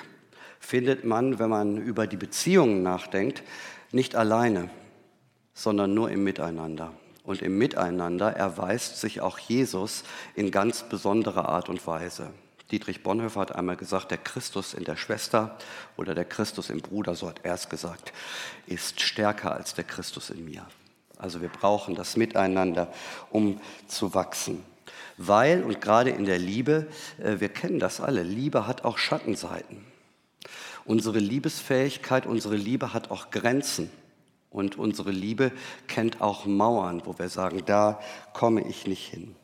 findet 0.59 1.03
man, 1.03 1.39
wenn 1.39 1.49
man 1.49 1.77
über 1.77 2.07
die 2.07 2.17
Beziehungen 2.17 2.83
nachdenkt, 2.83 3.43
nicht 3.91 4.15
alleine, 4.15 4.69
sondern 5.53 5.93
nur 5.93 6.09
im 6.09 6.23
Miteinander. 6.23 6.93
Und 7.23 7.41
im 7.41 7.57
Miteinander 7.57 8.35
erweist 8.35 8.99
sich 8.99 9.21
auch 9.21 9.39
Jesus 9.39 10.03
in 10.35 10.51
ganz 10.51 10.83
besonderer 10.83 11.47
Art 11.49 11.69
und 11.69 11.85
Weise. 11.85 12.31
Dietrich 12.73 13.03
Bonhoeffer 13.03 13.39
hat 13.39 13.55
einmal 13.55 13.77
gesagt, 13.77 14.09
der 14.09 14.17
Christus 14.17 14.73
in 14.73 14.83
der 14.83 14.95
Schwester 14.95 15.59
oder 15.95 16.15
der 16.15 16.25
Christus 16.25 16.71
im 16.71 16.79
Bruder, 16.81 17.13
so 17.13 17.29
hat 17.29 17.41
er 17.43 17.53
es 17.53 17.69
gesagt, 17.69 18.11
ist 18.65 18.99
stärker 18.99 19.51
als 19.51 19.75
der 19.75 19.83
Christus 19.83 20.31
in 20.31 20.43
mir. 20.43 20.65
Also 21.19 21.39
wir 21.39 21.49
brauchen 21.49 21.93
das 21.93 22.17
Miteinander, 22.17 22.91
um 23.29 23.61
zu 23.85 24.15
wachsen. 24.15 24.63
Weil, 25.17 25.63
und 25.63 25.81
gerade 25.81 26.09
in 26.09 26.25
der 26.25 26.39
Liebe, 26.39 26.87
äh, 27.19 27.39
wir 27.39 27.49
kennen 27.49 27.77
das 27.77 28.01
alle, 28.01 28.23
Liebe 28.23 28.65
hat 28.65 28.83
auch 28.85 28.97
Schattenseiten. 28.97 29.85
Unsere 30.83 31.19
Liebesfähigkeit, 31.19 32.25
unsere 32.25 32.55
Liebe 32.55 32.91
hat 32.91 33.11
auch 33.11 33.29
Grenzen. 33.29 33.91
Und 34.49 34.79
unsere 34.79 35.11
Liebe 35.11 35.51
kennt 35.87 36.21
auch 36.21 36.47
Mauern, 36.47 37.03
wo 37.05 37.19
wir 37.19 37.29
sagen, 37.29 37.61
da 37.67 37.99
komme 38.33 38.67
ich 38.67 38.87
nicht 38.87 39.05
hin. 39.05 39.35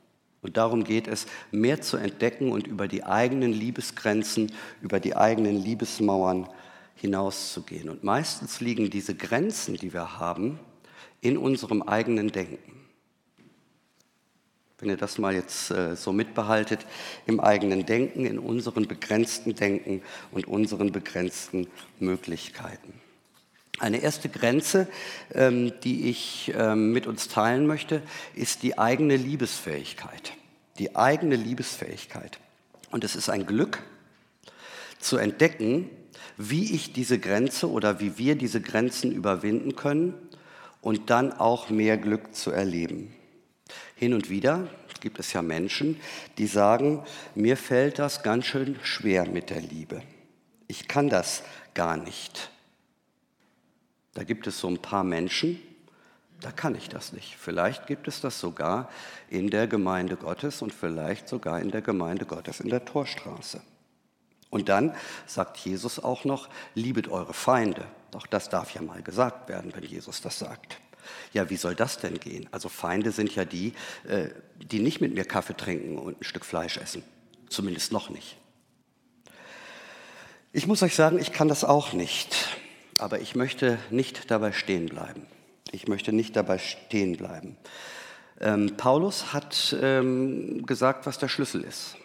Und 0.41 0.57
darum 0.57 0.83
geht 0.83 1.07
es, 1.07 1.25
mehr 1.51 1.81
zu 1.81 1.97
entdecken 1.97 2.51
und 2.51 2.67
über 2.67 2.87
die 2.87 3.03
eigenen 3.03 3.51
Liebesgrenzen, 3.51 4.51
über 4.81 4.99
die 4.99 5.15
eigenen 5.15 5.57
Liebesmauern 5.57 6.47
hinauszugehen. 6.95 7.89
Und 7.89 8.03
meistens 8.03 8.61
liegen 8.61 8.89
diese 8.89 9.15
Grenzen, 9.15 9.75
die 9.75 9.93
wir 9.93 10.19
haben, 10.19 10.59
in 11.21 11.37
unserem 11.37 11.81
eigenen 11.81 12.31
Denken. 12.31 12.79
Wenn 14.77 14.89
ihr 14.89 14.97
das 14.97 15.17
mal 15.17 15.33
jetzt 15.33 15.71
äh, 15.71 15.97
so 15.97 16.13
mitbehaltet, 16.13 16.85
im 17.25 17.41
eigenen 17.41 17.85
Denken, 17.85 18.25
in 18.25 18.39
unseren 18.39 18.87
begrenzten 18.87 19.53
Denken 19.53 20.01
und 20.31 20.47
unseren 20.47 20.93
begrenzten 20.93 21.67
Möglichkeiten. 21.99 22.93
Eine 23.79 24.01
erste 24.01 24.27
Grenze, 24.27 24.87
ähm, 25.33 25.71
die 25.83 26.09
ich 26.09 26.53
ähm, 26.55 26.91
mit 26.91 27.07
uns 27.07 27.29
teilen 27.29 27.65
möchte, 27.65 28.01
ist 28.35 28.61
die 28.61 28.77
eigene 28.77 29.15
Liebesfähigkeit. 29.15 30.33
Die 30.77 30.95
eigene 30.95 31.37
Liebesfähigkeit. 31.37 32.39
Und 32.91 33.03
es 33.03 33.15
ist 33.15 33.29
ein 33.29 33.45
Glück 33.45 33.81
zu 34.99 35.17
entdecken, 35.17 35.89
wie 36.37 36.73
ich 36.73 36.93
diese 36.93 37.19
Grenze 37.19 37.69
oder 37.69 37.99
wie 37.99 38.17
wir 38.17 38.35
diese 38.35 38.61
Grenzen 38.61 39.11
überwinden 39.11 39.75
können 39.75 40.13
und 40.81 41.09
dann 41.09 41.31
auch 41.33 41.69
mehr 41.69 41.97
Glück 41.97 42.35
zu 42.35 42.51
erleben. 42.51 43.13
Hin 43.95 44.13
und 44.13 44.29
wieder 44.29 44.67
gibt 44.99 45.19
es 45.19 45.33
ja 45.33 45.41
Menschen, 45.41 45.99
die 46.37 46.47
sagen, 46.47 47.03
mir 47.35 47.55
fällt 47.55 47.99
das 47.99 48.23
ganz 48.23 48.45
schön 48.45 48.77
schwer 48.83 49.27
mit 49.27 49.49
der 49.49 49.61
Liebe. 49.61 50.01
Ich 50.67 50.87
kann 50.87 51.09
das 51.09 51.43
gar 51.73 51.97
nicht. 51.97 52.49
Da 54.13 54.23
gibt 54.23 54.47
es 54.47 54.59
so 54.59 54.67
ein 54.67 54.79
paar 54.79 55.03
Menschen, 55.03 55.59
da 56.41 56.51
kann 56.51 56.75
ich 56.75 56.89
das 56.89 57.11
nicht. 57.11 57.35
Vielleicht 57.37 57.87
gibt 57.87 58.07
es 58.07 58.21
das 58.21 58.39
sogar 58.39 58.89
in 59.29 59.49
der 59.49 59.67
Gemeinde 59.67 60.15
Gottes 60.15 60.61
und 60.61 60.73
vielleicht 60.73 61.27
sogar 61.27 61.59
in 61.59 61.71
der 61.71 61.81
Gemeinde 61.81 62.25
Gottes 62.25 62.59
in 62.59 62.69
der 62.69 62.85
Torstraße. 62.85 63.61
Und 64.49 64.69
dann 64.69 64.95
sagt 65.27 65.57
Jesus 65.57 65.99
auch 65.99 66.25
noch, 66.25 66.49
liebet 66.73 67.07
eure 67.09 67.33
Feinde. 67.33 67.85
Doch 68.11 68.25
das 68.25 68.49
darf 68.49 68.73
ja 68.73 68.81
mal 68.81 69.01
gesagt 69.03 69.49
werden, 69.49 69.73
wenn 69.75 69.83
Jesus 69.83 70.21
das 70.21 70.39
sagt. 70.39 70.79
Ja, 71.33 71.49
wie 71.49 71.55
soll 71.55 71.75
das 71.75 71.99
denn 71.99 72.19
gehen? 72.19 72.47
Also 72.51 72.69
Feinde 72.69 73.11
sind 73.11 73.35
ja 73.35 73.45
die, 73.45 73.73
äh, 74.07 74.29
die 74.57 74.79
nicht 74.79 75.01
mit 75.01 75.13
mir 75.13 75.25
Kaffee 75.25 75.55
trinken 75.55 75.97
und 75.97 76.21
ein 76.21 76.23
Stück 76.23 76.45
Fleisch 76.45 76.77
essen. 76.77 77.03
Zumindest 77.49 77.91
noch 77.91 78.09
nicht. 78.09 78.37
Ich 80.51 80.67
muss 80.67 80.81
euch 80.81 80.95
sagen, 80.95 81.19
ich 81.19 81.31
kann 81.31 81.47
das 81.47 81.63
auch 81.63 81.93
nicht. 81.93 82.58
Aber 82.99 83.19
ich 83.21 83.35
möchte 83.35 83.79
nicht 83.89 84.29
dabei 84.29 84.51
stehen 84.51 84.87
bleiben. 84.87 85.25
Ich 85.71 85.87
möchte 85.87 86.11
nicht 86.11 86.35
dabei 86.35 86.57
stehen 86.57 87.15
bleiben. 87.17 87.55
Ähm, 88.41 88.73
Paulus 88.77 89.33
hat 89.33 89.75
ähm, 89.81 90.65
gesagt, 90.65 91.05
was 91.05 91.17
der 91.17 91.27
Schlüssel 91.27 91.61
ist. 91.61 91.95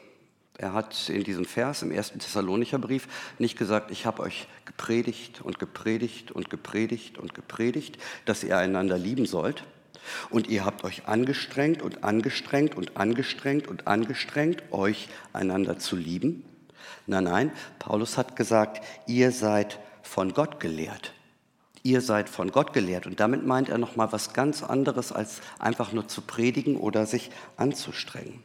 Er 0.56 0.72
hat 0.72 1.08
in 1.08 1.24
diesem 1.24 1.44
Vers 1.44 1.82
im 1.82 1.90
ersten 1.90 2.20
Thessalonicher 2.20 2.78
Brief 2.78 3.08
nicht 3.38 3.58
gesagt, 3.58 3.90
ich 3.90 4.06
habe 4.06 4.22
euch 4.22 4.46
gepredigt 4.64 5.40
und 5.42 5.58
gepredigt 5.58 6.30
und 6.30 6.48
gepredigt 6.48 7.18
und 7.18 7.34
gepredigt, 7.34 7.98
dass 8.24 8.44
ihr 8.44 8.56
einander 8.56 8.96
lieben 8.96 9.26
sollt. 9.26 9.64
Und 10.30 10.48
ihr 10.48 10.64
habt 10.64 10.84
euch 10.84 11.08
angestrengt 11.08 11.82
und 11.82 12.04
angestrengt 12.04 12.76
und 12.76 12.96
angestrengt 12.96 13.66
und 13.66 13.86
angestrengt, 13.88 14.62
euch 14.70 15.08
einander 15.32 15.78
zu 15.78 15.96
lieben. 15.96 16.44
Nein, 17.06 17.24
nein, 17.24 17.52
Paulus 17.78 18.16
hat 18.16 18.36
gesagt, 18.36 18.84
ihr 19.06 19.32
seid 19.32 19.78
von 20.04 20.32
Gott 20.32 20.60
gelehrt. 20.60 21.12
Ihr 21.82 22.00
seid 22.00 22.28
von 22.30 22.50
Gott 22.50 22.72
gelehrt. 22.72 23.06
Und 23.06 23.20
damit 23.20 23.44
meint 23.44 23.68
er 23.68 23.78
nochmal 23.78 24.10
was 24.12 24.32
ganz 24.32 24.62
anderes, 24.62 25.12
als 25.12 25.40
einfach 25.58 25.92
nur 25.92 26.08
zu 26.08 26.22
predigen 26.22 26.76
oder 26.76 27.04
sich 27.04 27.30
anzustrengen. 27.56 28.42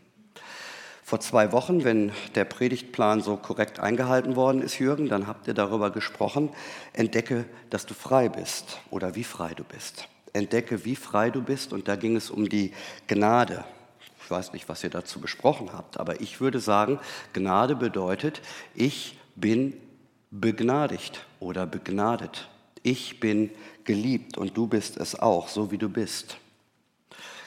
Vor 1.04 1.22
zwei 1.22 1.52
Wochen, 1.52 1.84
wenn 1.84 2.12
der 2.36 2.46
Predigtplan 2.46 3.22
so 3.22 3.36
korrekt 3.38 3.80
eingehalten 3.80 4.36
worden 4.36 4.62
ist, 4.62 4.78
Jürgen, 4.78 5.10
dann 5.10 5.26
habt 5.26 5.48
ihr 5.48 5.54
darüber 5.54 5.90
gesprochen, 5.90 6.50
entdecke, 6.94 7.46
dass 7.70 7.86
du 7.86 7.94
frei 7.94 8.30
bist 8.30 8.80
oder 8.92 9.16
wie 9.16 9.24
frei 9.24 9.54
du 9.56 9.64
bist. 9.64 10.08
Entdecke, 10.34 10.86
wie 10.86 10.96
frei 10.96 11.32
du 11.32 11.42
bist 11.42 11.74
und 11.74 11.88
da 11.88 11.96
ging 11.96 12.16
es 12.16 12.30
um 12.30 12.48
die 12.48 12.74
Gnade. 13.08 13.64
Ich 14.22 14.30
weiß 14.30 14.54
nicht, 14.54 14.70
was 14.70 14.84
ihr 14.84 14.92
dazu 14.92 15.20
besprochen 15.20 15.72
habt, 15.74 16.00
aber 16.00 16.22
ich 16.22 16.42
würde 16.42 16.60
sagen, 16.60 17.00
Gnade 17.34 17.76
bedeutet, 17.76 18.42
ich 18.76 19.18
bin 19.36 19.74
begnadigt 20.32 21.26
oder 21.40 21.66
begnadet. 21.66 22.50
Ich 22.84 23.20
bin 23.20 23.52
geliebt 23.84 24.38
und 24.38 24.56
du 24.56 24.68
bist 24.68 24.98
es 24.98 25.20
auch, 25.20 25.48
so 25.48 25.72
wie 25.72 25.78
du 25.78 25.90
bist. 25.90 26.38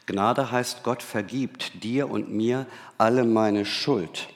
Gnade 0.07 0.51
heißt, 0.51 0.83
Gott 0.83 1.03
vergibt 1.03 1.85
dir 1.85 2.11
und 2.11 2.31
mir 2.31 2.67
alle 2.99 3.25
meine 3.25 3.65
Schuld. 3.65 4.29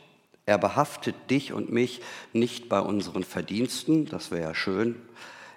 Er 0.46 0.58
behaftet 0.58 1.16
dich 1.28 1.52
und 1.52 1.72
mich 1.72 2.00
nicht 2.32 2.68
bei 2.68 2.78
unseren 2.78 3.24
Verdiensten, 3.24 4.06
das 4.06 4.30
wäre 4.30 4.42
ja 4.42 4.54
schön. 4.54 4.94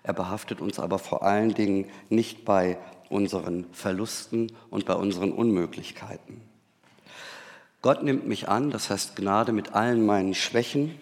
Er 0.02 0.14
behaftet 0.14 0.62
uns 0.62 0.80
aber 0.80 0.98
vor 0.98 1.22
allen 1.24 1.54
Dingen 1.54 1.86
nicht 2.10 2.44
bei 2.44 2.80
unseren 3.10 3.66
Verlusten 3.72 4.52
und 4.72 4.86
bei 4.86 4.96
unseren 4.96 5.32
Unmöglichkeiten. 5.32 6.42
Gott 7.82 8.04
nimmt 8.04 8.28
mich 8.28 8.50
an, 8.50 8.72
das 8.72 8.90
heißt 8.90 9.16
Gnade 9.16 9.52
mit 9.52 9.74
allen 9.74 10.06
meinen 10.06 10.34
Schwächen 10.34 11.00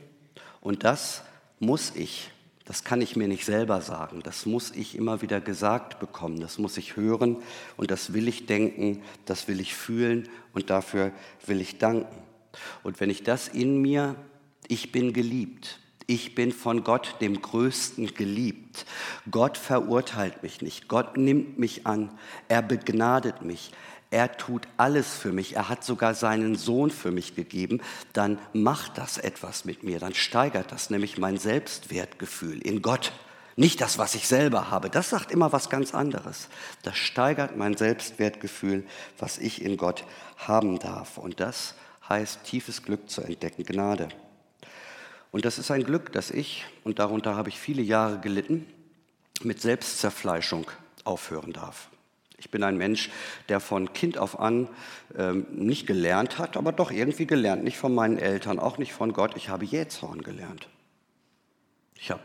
und 0.60 0.84
das 0.84 1.24
muss 1.60 1.92
ich 1.96 2.32
das 2.68 2.84
kann 2.84 3.00
ich 3.00 3.16
mir 3.16 3.30
nicht 3.30 3.46
selber 3.46 3.80
sagen. 3.80 4.20
Das 4.24 4.46
muss 4.46 4.72
ich 4.72 4.98
immer 4.98 5.22
wieder 5.22 5.40
gesagt 5.40 6.02
bekommen. 6.02 6.42
Das 6.42 6.58
muss 6.58 6.76
ich 6.76 6.98
hören 6.98 7.38
und 7.78 7.92
das 7.92 8.12
will 8.12 8.28
ich 8.28 8.46
denken, 8.46 9.02
das 9.24 9.48
will 9.48 9.62
ich 9.62 9.74
fühlen 9.74 10.28
und 10.54 10.70
dafür 10.70 11.14
will 11.46 11.62
ich 11.62 11.78
danken. 11.78 12.14
Und 12.84 13.00
wenn 13.00 13.10
ich 13.10 13.24
das 13.24 13.48
in 13.48 13.82
mir, 13.82 14.16
ich 14.68 14.92
bin 14.92 15.14
geliebt, 15.14 15.80
ich 16.08 16.36
bin 16.36 16.52
von 16.52 16.84
Gott, 16.84 17.16
dem 17.22 17.42
Größten, 17.42 18.14
geliebt. 18.14 18.86
Gott 19.32 19.58
verurteilt 19.58 20.44
mich 20.44 20.62
nicht. 20.62 20.90
Gott 20.90 21.16
nimmt 21.16 21.58
mich 21.58 21.88
an. 21.88 22.12
Er 22.50 22.62
begnadet 22.62 23.44
mich 23.44 23.72
er 24.10 24.38
tut 24.38 24.68
alles 24.78 25.16
für 25.16 25.32
mich, 25.32 25.56
er 25.56 25.70
hat 25.70 25.84
sogar 25.84 26.14
seinen 26.14 26.56
Sohn 26.56 26.92
für 26.92 27.12
mich 27.12 27.36
gegeben, 27.36 27.82
dann 28.14 28.40
macht 28.54 28.98
das 28.98 29.18
etwas 29.18 29.66
mit 29.66 29.84
mir, 29.84 30.00
dann 30.00 30.14
steigert 30.14 30.72
das 30.72 30.90
nämlich 30.90 31.18
mein 31.18 31.38
Selbstwertgefühl 31.38 32.62
in 32.62 32.82
Gott. 32.82 33.12
Nicht 33.58 33.82
das, 33.82 33.98
was 33.98 34.14
ich 34.16 34.28
selber 34.28 34.70
habe, 34.70 34.90
das 34.90 35.10
sagt 35.10 35.32
immer 35.32 35.52
was 35.52 35.70
ganz 35.70 35.94
anderes. 35.94 36.48
Das 36.84 36.96
steigert 36.96 37.58
mein 37.58 37.76
Selbstwertgefühl, 37.76 38.86
was 39.18 39.40
ich 39.40 39.64
in 39.64 39.78
Gott 39.78 40.06
haben 40.38 40.78
darf. 40.80 41.18
Und 41.18 41.40
das 41.40 41.74
heißt, 42.08 42.44
tiefes 42.44 42.84
Glück 42.84 43.10
zu 43.10 43.22
entdecken, 43.22 43.64
Gnade. 43.64 44.10
Und 45.32 45.44
das 45.44 45.58
ist 45.58 45.72
ein 45.72 45.84
Glück, 45.84 46.14
dass 46.14 46.32
ich, 46.32 46.66
und 46.84 47.00
darunter 47.00 47.36
habe 47.36 47.50
ich 47.50 47.60
viele 47.60 47.82
Jahre 47.82 48.20
gelitten, 48.20 48.66
mit 49.42 49.62
Selbstzerfleischung 49.62 50.70
aufhören 51.04 51.52
darf. 51.52 51.90
Ich 52.40 52.52
bin 52.52 52.64
ein 52.64 52.78
Mensch, 52.78 53.10
der 53.50 53.60
von 53.60 53.94
Kind 53.94 54.18
auf 54.18 54.40
an 54.40 54.70
ähm, 55.18 55.48
nicht 55.52 55.88
gelernt 55.88 56.38
hat, 56.38 56.56
aber 56.56 56.72
doch 56.72 56.92
irgendwie 56.92 57.26
gelernt. 57.26 57.64
Nicht 57.64 57.78
von 57.78 57.96
meinen 57.96 58.20
Eltern, 58.20 58.60
auch 58.60 58.78
nicht 58.78 58.94
von 58.94 59.12
Gott. 59.12 59.36
Ich 59.36 59.50
habe 59.50 59.66
Jähzorn 59.66 60.22
gelernt. 60.22 60.68
Ich 61.96 62.12
habe 62.12 62.22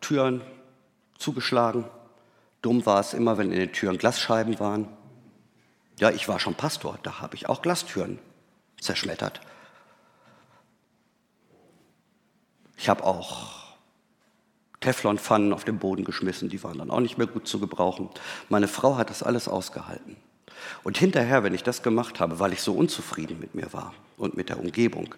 Türen 0.00 0.40
zugeschlagen. 1.18 1.84
Dumm 2.62 2.86
war 2.86 3.00
es 3.00 3.12
immer, 3.12 3.36
wenn 3.36 3.52
in 3.52 3.58
den 3.58 3.72
Türen 3.72 3.98
Glasscheiben 3.98 4.58
waren. 4.58 4.88
Ja, 6.00 6.10
ich 6.10 6.26
war 6.26 6.40
schon 6.40 6.54
Pastor, 6.54 6.98
da 7.02 7.20
habe 7.20 7.36
ich 7.36 7.48
auch 7.48 7.60
Glastüren 7.60 8.18
zerschmettert. 8.80 9.40
Ich 12.76 12.88
habe 12.88 13.04
auch 13.04 13.63
Teflonpfannen 14.84 15.54
auf 15.54 15.64
den 15.64 15.78
Boden 15.78 16.04
geschmissen, 16.04 16.50
die 16.50 16.62
waren 16.62 16.78
dann 16.78 16.90
auch 16.90 17.00
nicht 17.00 17.16
mehr 17.16 17.26
gut 17.26 17.48
zu 17.48 17.58
gebrauchen. 17.58 18.10
Meine 18.50 18.68
Frau 18.68 18.96
hat 18.96 19.08
das 19.08 19.22
alles 19.22 19.48
ausgehalten. 19.48 20.16
Und 20.82 20.98
hinterher, 20.98 21.42
wenn 21.42 21.54
ich 21.54 21.62
das 21.62 21.82
gemacht 21.82 22.20
habe, 22.20 22.38
weil 22.38 22.52
ich 22.52 22.60
so 22.60 22.74
unzufrieden 22.74 23.40
mit 23.40 23.54
mir 23.54 23.72
war 23.72 23.94
und 24.18 24.36
mit 24.36 24.50
der 24.50 24.60
Umgebung, 24.60 25.14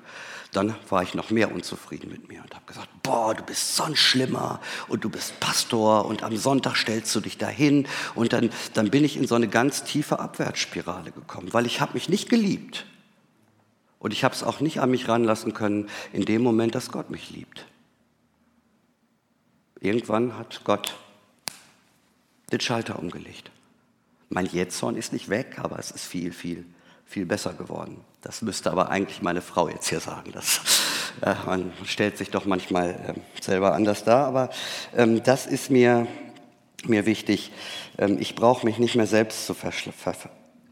dann 0.53 0.77
war 0.89 1.03
ich 1.03 1.15
noch 1.15 1.31
mehr 1.31 1.53
unzufrieden 1.53 2.11
mit 2.11 2.29
mir 2.29 2.43
und 2.43 2.55
habe 2.55 2.65
gesagt, 2.65 2.89
boah, 3.03 3.35
du 3.35 3.43
bist 3.43 3.75
so 3.75 3.83
ein 3.83 3.97
Schlimmer 3.97 4.61
und 4.87 5.05
du 5.05 5.11
bist 5.11 5.39
Pastor 5.41 6.07
und 6.07 6.23
am 6.23 6.37
Sonntag 6.37 6.77
stellst 6.77 7.15
du 7.15 7.21
dich 7.21 7.37
dahin 7.37 7.89
und 8.15 8.33
dann, 8.33 8.51
dann 8.75 8.91
bin 8.91 9.05
ich 9.05 9.17
in 9.17 9.27
so 9.27 9.35
eine 9.35 9.49
ganz 9.49 9.83
tiefe 9.83 10.21
Abwärtsspirale 10.21 11.11
gekommen, 11.11 11.53
weil 11.53 11.67
ich 11.67 11.81
habe 11.81 11.95
mich 11.95 12.09
nicht 12.09 12.29
geliebt 12.29 12.87
und 13.99 14.13
ich 14.13 14.23
habe 14.23 14.35
es 14.35 14.45
auch 14.45 14.61
nicht 14.61 14.81
an 14.81 14.91
mich 14.91 15.09
ranlassen 15.09 15.53
können 15.53 15.89
in 16.13 16.25
dem 16.25 16.43
Moment, 16.43 16.77
dass 16.77 16.93
Gott 16.93 17.11
mich 17.11 17.31
liebt. 17.31 17.67
Irgendwann 19.87 20.37
hat 20.37 20.62
Gott 20.64 20.97
den 22.50 22.59
Schalter 22.59 22.99
umgelegt. 22.99 23.52
Mein 24.31 24.47
Jähzorn 24.47 24.97
ist 24.97 25.12
nicht 25.12 25.28
weg, 25.28 25.61
aber 25.61 25.78
es 25.78 25.93
ist 25.93 26.07
viel, 26.07 26.33
viel, 26.33 26.64
viel 27.05 27.25
besser 27.25 27.52
geworden. 27.52 28.00
Das 28.21 28.43
müsste 28.43 28.73
aber 28.73 28.90
eigentlich 28.90 29.23
meine 29.23 29.43
Frau 29.43 29.69
jetzt 29.69 29.87
hier 29.88 30.00
sagen. 30.00 30.33
Das, 30.33 30.61
äh, 31.23 31.37
man 31.47 31.71
stellt 31.85 32.19
sich 32.19 32.31
doch 32.31 32.47
manchmal 32.47 33.14
äh, 33.16 33.40
selber 33.40 33.75
anders 33.75 34.02
dar, 34.02 34.26
aber 34.26 34.50
ähm, 34.93 35.23
das 35.23 35.47
ist 35.47 35.71
mir, 35.71 36.09
mir 36.85 37.07
wichtig. 37.07 37.52
Ähm, 37.97 38.19
ich 38.19 38.35
brauche 38.35 38.66
mich 38.66 38.78
nicht 38.78 38.97
mehr 38.97 39.07
selbst 39.07 39.47
zu, 39.47 39.55
ver 39.55 39.71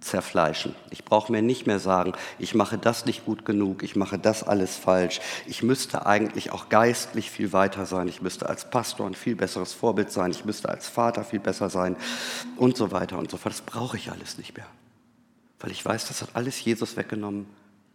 zerfleischen. 0.04 0.75
Ich 0.90 1.04
brauche 1.04 1.32
mir 1.32 1.42
nicht 1.42 1.66
mehr 1.66 1.78
sagen, 1.78 2.12
ich 2.38 2.54
mache 2.54 2.78
das 2.78 3.06
nicht 3.06 3.25
gut 3.25 3.44
genug, 3.44 3.82
ich 3.82 3.96
mache 3.96 4.18
das 4.18 4.42
alles 4.42 4.76
falsch. 4.76 5.20
Ich 5.46 5.62
müsste 5.62 6.06
eigentlich 6.06 6.52
auch 6.52 6.68
geistlich 6.68 7.30
viel 7.30 7.52
weiter 7.52 7.87
sein. 7.87 8.06
Ich 8.08 8.20
müsste 8.20 8.49
als 8.49 8.70
Pastor 8.70 9.06
ein 9.06 9.14
viel 9.14 9.34
besseres 9.34 9.73
Vorbild 9.73 10.12
sein. 10.12 10.30
Ich 10.30 10.44
müsste 10.44 10.68
als 10.68 10.88
Vater 10.88 11.25
viel 11.25 11.40
besser 11.40 11.70
sein 11.70 11.96
und 12.56 12.76
so 12.76 12.92
weiter 12.92 13.18
und 13.18 13.30
so 13.30 13.37
fort. 13.37 13.54
Das 13.54 13.62
brauche 13.62 13.96
ich 13.96 14.11
alles 14.11 14.38
nicht 14.38 14.56
mehr. 14.56 14.66
Weil 15.61 15.70
ich 15.70 15.84
weiß, 15.84 16.08
das 16.08 16.20
hat 16.23 16.30
alles 16.34 16.62
Jesus 16.62 16.96
weggenommen, 16.96 17.46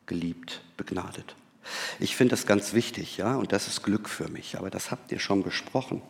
geliebt, 0.07 0.61
begnadet. 0.75 1.35
Ich 1.99 2.15
finde 2.15 2.31
das 2.31 2.47
ganz 2.47 2.73
wichtig, 2.73 3.17
ja, 3.17 3.35
und 3.35 3.51
das 3.51 3.67
ist 3.67 3.83
Glück 3.83 4.09
für 4.09 4.27
mich. 4.27 4.57
Aber 4.57 4.71
das 4.71 4.89
habt 4.89 5.11
ihr 5.11 5.19
schon 5.19 5.43
besprochen. 5.43 6.01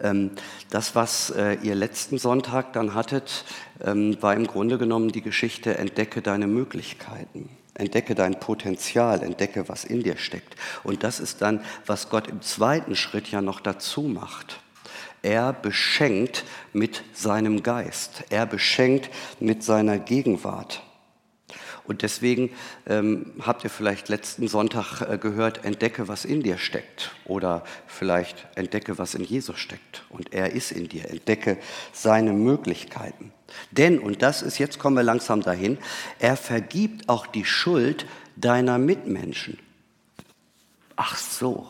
Ähm, 0.00 0.32
das, 0.70 0.94
was 0.94 1.30
äh, 1.30 1.54
ihr 1.62 1.74
letzten 1.74 2.18
Sonntag 2.18 2.72
dann 2.72 2.94
hattet, 2.94 3.44
ähm, 3.84 4.16
war 4.20 4.34
im 4.34 4.46
Grunde 4.46 4.78
genommen 4.78 5.10
die 5.10 5.22
Geschichte, 5.22 5.78
entdecke 5.78 6.22
deine 6.22 6.46
Möglichkeiten. 6.46 7.48
Entdecke 7.74 8.14
dein 8.14 8.40
Potenzial, 8.40 9.22
entdecke, 9.22 9.68
was 9.68 9.84
in 9.84 10.02
dir 10.02 10.16
steckt. 10.16 10.56
Und 10.82 11.02
das 11.02 11.20
ist 11.20 11.42
dann, 11.42 11.60
was 11.84 12.08
Gott 12.08 12.26
im 12.28 12.40
zweiten 12.40 12.96
Schritt 12.96 13.30
ja 13.30 13.42
noch 13.42 13.60
dazu 13.60 14.02
macht. 14.02 14.60
Er 15.22 15.52
beschenkt 15.52 16.44
mit 16.72 17.02
seinem 17.12 17.62
Geist. 17.62 18.24
Er 18.30 18.46
beschenkt 18.46 19.10
mit 19.40 19.62
seiner 19.62 19.98
Gegenwart. 19.98 20.82
Und 21.86 22.02
deswegen 22.02 22.50
ähm, 22.86 23.32
habt 23.40 23.64
ihr 23.64 23.70
vielleicht 23.70 24.08
letzten 24.08 24.48
Sonntag 24.48 25.02
äh, 25.02 25.18
gehört, 25.18 25.64
entdecke, 25.64 26.08
was 26.08 26.24
in 26.24 26.42
dir 26.42 26.58
steckt. 26.58 27.12
Oder 27.24 27.64
vielleicht 27.86 28.46
entdecke, 28.54 28.98
was 28.98 29.14
in 29.14 29.24
Jesus 29.24 29.58
steckt. 29.58 30.04
Und 30.08 30.32
er 30.32 30.52
ist 30.52 30.72
in 30.72 30.88
dir. 30.88 31.08
Entdecke 31.10 31.58
seine 31.92 32.32
Möglichkeiten. 32.32 33.32
Denn, 33.70 33.98
und 33.98 34.22
das 34.22 34.42
ist, 34.42 34.58
jetzt 34.58 34.78
kommen 34.78 34.96
wir 34.96 35.02
langsam 35.02 35.40
dahin, 35.42 35.78
er 36.18 36.36
vergibt 36.36 37.08
auch 37.08 37.26
die 37.26 37.44
Schuld 37.44 38.06
deiner 38.34 38.78
Mitmenschen. 38.78 39.58
Ach 40.96 41.16
so, 41.16 41.66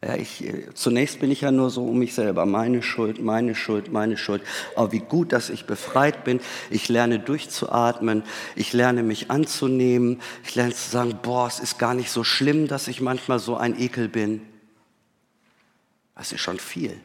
ja, 0.00 0.14
ich, 0.14 0.44
äh, 0.44 0.72
zunächst 0.74 1.18
bin 1.18 1.30
ich 1.32 1.40
ja 1.40 1.50
nur 1.50 1.70
so 1.70 1.84
um 1.84 1.98
mich 1.98 2.14
selber. 2.14 2.46
Meine 2.46 2.82
Schuld, 2.82 3.20
meine 3.20 3.56
Schuld, 3.56 3.92
meine 3.92 4.16
Schuld. 4.16 4.42
Aber 4.76 4.92
wie 4.92 5.00
gut, 5.00 5.32
dass 5.32 5.50
ich 5.50 5.66
befreit 5.66 6.22
bin. 6.22 6.40
Ich 6.70 6.88
lerne 6.88 7.18
durchzuatmen. 7.18 8.22
Ich 8.54 8.72
lerne 8.72 9.02
mich 9.02 9.30
anzunehmen. 9.30 10.20
Ich 10.44 10.54
lerne 10.54 10.72
zu 10.72 10.88
sagen, 10.88 11.18
boah, 11.22 11.48
es 11.48 11.58
ist 11.58 11.78
gar 11.78 11.94
nicht 11.94 12.10
so 12.10 12.22
schlimm, 12.22 12.68
dass 12.68 12.86
ich 12.86 13.00
manchmal 13.00 13.40
so 13.40 13.56
ein 13.56 13.78
Ekel 13.78 14.08
bin. 14.08 14.42
Das 16.14 16.30
ist 16.30 16.40
schon 16.40 16.60
viel. 16.60 16.96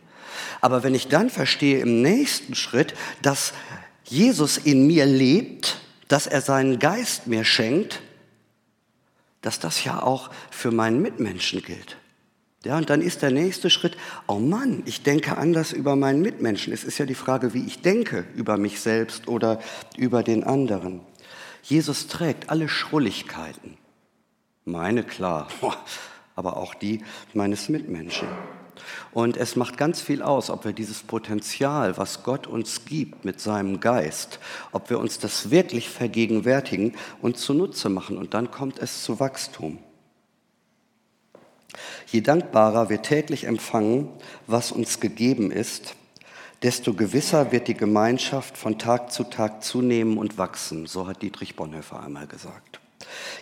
Aber 0.62 0.84
wenn 0.84 0.94
ich 0.94 1.08
dann 1.08 1.32
verstehe 1.32 1.80
im 1.80 2.02
nächsten 2.04 2.54
Schritt, 2.54 2.94
dass 3.24 3.54
Jesus 4.04 4.58
in 4.58 4.86
mir 4.86 5.06
lebt, 5.08 5.80
dass 6.10 6.28
er 6.28 6.42
seinen 6.42 6.78
Geist 6.78 7.26
mir 7.26 7.44
schenkt, 7.44 8.02
dass 9.42 9.60
das 9.60 9.84
ja 9.84 10.02
auch 10.02 10.30
für 10.52 10.72
meinen 10.72 11.02
Mitmenschen 11.02 11.64
gilt. 11.64 11.98
Ja, 12.66 12.78
und 12.78 12.90
dann 12.90 13.02
ist 13.02 13.22
der 13.22 13.32
nächste 13.32 13.70
Schritt, 13.70 13.98
oh 14.26 14.40
Mann, 14.40 14.84
ich 14.86 15.04
denke 15.04 15.38
anders 15.38 15.74
über 15.74 15.98
meinen 15.98 16.22
Mitmenschen. 16.22 16.72
Es 16.72 16.86
ist 16.86 16.98
ja 16.98 17.06
die 17.06 17.16
Frage, 17.16 17.54
wie 17.54 17.66
ich 17.66 17.82
denke 17.82 18.26
über 18.36 18.58
mich 18.58 18.80
selbst 18.80 19.28
oder 19.28 19.60
über 19.98 20.24
den 20.24 20.46
anderen. 20.46 21.02
Jesus 21.62 22.08
trägt 22.08 22.50
alle 22.50 22.70
Schrulligkeiten. 22.70 23.78
Meine 24.64 25.04
klar, 25.04 25.50
aber 26.36 26.56
auch 26.56 26.74
die 26.74 27.04
meines 27.34 27.68
Mitmenschen. 27.68 28.30
Und 29.12 29.36
es 29.36 29.58
macht 29.58 29.78
ganz 29.78 30.02
viel 30.02 30.22
aus, 30.22 30.50
ob 30.50 30.64
wir 30.64 30.74
dieses 30.74 31.04
Potenzial, 31.04 31.98
was 31.98 32.24
Gott 32.24 32.48
uns 32.48 32.86
gibt 32.86 33.26
mit 33.26 33.42
seinem 33.42 33.82
Geist, 33.82 34.40
ob 34.72 34.90
wir 34.90 35.00
uns 35.00 35.20
das 35.20 35.52
wirklich 35.52 35.90
vergegenwärtigen 35.90 36.96
und 37.22 37.38
zunutze 37.38 37.90
machen. 37.90 38.18
Und 38.18 38.34
dann 38.34 38.52
kommt 38.52 38.80
es 38.80 39.04
zu 39.04 39.20
Wachstum. 39.20 39.80
Je 42.08 42.22
dankbarer 42.22 42.90
wir 42.90 43.02
täglich 43.02 43.46
empfangen, 43.46 44.10
was 44.48 44.72
uns 44.72 45.00
gegeben 45.00 45.52
ist, 45.52 45.96
desto 46.62 46.94
gewisser 46.94 47.52
wird 47.52 47.68
die 47.68 47.74
Gemeinschaft 47.74 48.58
von 48.58 48.80
Tag 48.80 49.12
zu 49.12 49.26
Tag 49.26 49.64
zunehmen 49.64 50.18
und 50.18 50.38
wachsen, 50.38 50.86
so 50.86 51.08
hat 51.08 51.22
Dietrich 51.22 51.56
Bonhoeffer 51.56 52.02
einmal 52.02 52.28
gesagt. 52.28 52.80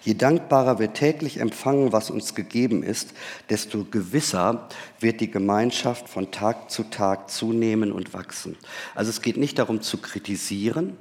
Je 0.02 0.16
dankbarer 0.16 0.80
wir 0.80 0.94
täglich 0.94 1.38
empfangen, 1.38 1.92
was 1.92 2.10
uns 2.10 2.34
gegeben 2.34 2.84
ist, 2.84 3.14
desto 3.50 3.86
gewisser 3.86 4.68
wird 5.00 5.22
die 5.22 5.30
Gemeinschaft 5.30 6.10
von 6.10 6.32
Tag 6.32 6.72
zu 6.72 6.84
Tag 6.84 7.30
zunehmen 7.30 7.92
und 7.92 8.14
wachsen. 8.14 8.58
Also 8.96 9.10
es 9.10 9.22
geht 9.22 9.38
nicht 9.38 9.60
darum 9.60 9.82
zu 9.82 10.00
kritisieren, 10.00 10.98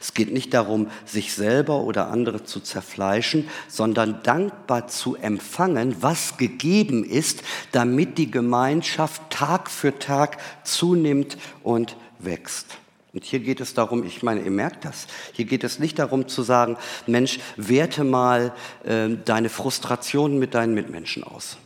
es 0.00 0.14
geht 0.14 0.32
nicht 0.32 0.54
darum, 0.54 0.90
sich 1.04 1.34
selber 1.34 1.82
oder 1.82 2.08
andere 2.08 2.44
zu 2.44 2.60
zerfleischen, 2.60 3.48
sondern 3.68 4.22
dankbar 4.22 4.88
zu 4.88 5.16
empfangen, 5.16 5.96
was 6.00 6.36
gegeben 6.36 7.04
ist, 7.04 7.42
damit 7.72 8.18
die 8.18 8.30
Gemeinschaft 8.30 9.22
Tag 9.30 9.70
für 9.70 9.98
Tag 9.98 10.38
zunimmt 10.64 11.36
und 11.62 11.96
wächst. 12.18 12.66
Und 13.12 13.24
hier 13.24 13.40
geht 13.40 13.60
es 13.60 13.74
darum, 13.74 14.04
ich 14.04 14.22
meine, 14.22 14.42
ihr 14.42 14.50
merkt 14.50 14.84
das, 14.84 15.06
hier 15.32 15.44
geht 15.44 15.64
es 15.64 15.78
nicht 15.78 15.98
darum 15.98 16.28
zu 16.28 16.42
sagen, 16.42 16.76
Mensch, 17.06 17.40
werte 17.56 18.04
mal 18.04 18.52
äh, 18.84 19.08
deine 19.24 19.48
Frustrationen 19.48 20.38
mit 20.38 20.54
deinen 20.54 20.74
Mitmenschen 20.74 21.24
aus. 21.24 21.56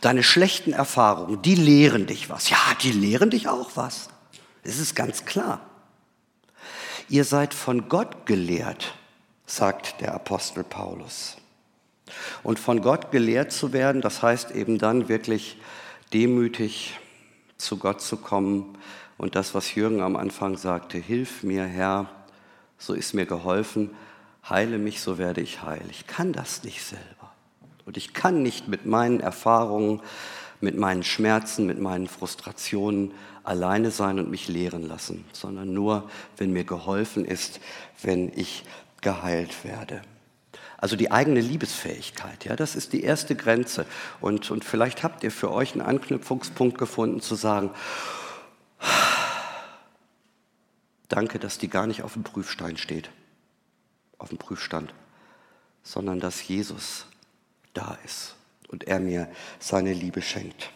Deine 0.00 0.22
schlechten 0.22 0.72
Erfahrungen, 0.72 1.42
die 1.42 1.54
lehren 1.54 2.06
dich 2.06 2.30
was. 2.30 2.48
Ja, 2.48 2.58
die 2.82 2.92
lehren 2.92 3.30
dich 3.30 3.48
auch 3.48 3.72
was. 3.74 4.08
Das 4.62 4.78
ist 4.78 4.96
ganz 4.96 5.26
klar. 5.26 5.60
Ihr 7.08 7.24
seid 7.24 7.54
von 7.54 7.88
Gott 7.88 8.26
gelehrt, 8.26 8.94
sagt 9.46 10.00
der 10.00 10.14
Apostel 10.14 10.64
Paulus. 10.64 11.36
Und 12.42 12.58
von 12.58 12.80
Gott 12.80 13.10
gelehrt 13.10 13.52
zu 13.52 13.72
werden, 13.72 14.00
das 14.00 14.22
heißt 14.22 14.50
eben 14.52 14.78
dann 14.78 15.08
wirklich 15.08 15.58
demütig 16.12 16.98
zu 17.56 17.78
Gott 17.78 18.00
zu 18.00 18.16
kommen 18.16 18.78
und 19.16 19.36
das, 19.36 19.54
was 19.54 19.74
Jürgen 19.74 20.00
am 20.00 20.16
Anfang 20.16 20.56
sagte, 20.56 20.98
hilf 20.98 21.42
mir 21.42 21.64
Herr, 21.64 22.08
so 22.78 22.94
ist 22.94 23.14
mir 23.14 23.26
geholfen, 23.26 23.90
heile 24.48 24.78
mich, 24.78 25.00
so 25.00 25.18
werde 25.18 25.40
ich 25.40 25.62
heil. 25.62 25.84
Ich 25.90 26.06
kann 26.06 26.32
das 26.32 26.64
nicht 26.64 26.82
selber. 26.82 27.32
Und 27.86 27.96
ich 27.96 28.12
kann 28.14 28.42
nicht 28.42 28.68
mit 28.68 28.86
meinen 28.86 29.20
Erfahrungen, 29.20 30.00
mit 30.64 30.76
meinen 30.76 31.04
Schmerzen, 31.04 31.66
mit 31.66 31.78
meinen 31.78 32.08
Frustrationen 32.08 33.12
alleine 33.44 33.90
sein 33.90 34.18
und 34.18 34.30
mich 34.30 34.48
lehren 34.48 34.88
lassen, 34.88 35.24
sondern 35.32 35.72
nur, 35.72 36.10
wenn 36.38 36.52
mir 36.52 36.64
geholfen 36.64 37.24
ist, 37.24 37.60
wenn 38.02 38.32
ich 38.34 38.64
geheilt 39.02 39.64
werde. 39.64 40.02
Also 40.78 40.96
die 40.96 41.10
eigene 41.10 41.40
Liebesfähigkeit, 41.40 42.44
ja, 42.46 42.56
das 42.56 42.74
ist 42.74 42.92
die 42.92 43.04
erste 43.04 43.36
Grenze. 43.36 43.86
Und, 44.20 44.50
und 44.50 44.64
vielleicht 44.64 45.02
habt 45.02 45.22
ihr 45.22 45.30
für 45.30 45.52
euch 45.52 45.72
einen 45.72 45.82
Anknüpfungspunkt 45.82 46.78
gefunden, 46.78 47.20
zu 47.20 47.34
sagen, 47.34 47.70
danke, 51.08 51.38
dass 51.38 51.58
die 51.58 51.68
gar 51.68 51.86
nicht 51.86 52.02
auf 52.02 52.14
dem 52.14 52.24
Prüfstein 52.24 52.76
steht, 52.76 53.10
auf 54.18 54.30
dem 54.30 54.38
Prüfstand, 54.38 54.92
sondern 55.82 56.20
dass 56.20 56.46
Jesus 56.46 57.06
da 57.74 57.98
ist 58.04 58.34
und 58.74 58.88
er 58.88 58.98
mir 58.98 59.28
seine 59.60 59.92
Liebe 59.92 60.20
schenkt. 60.20 60.72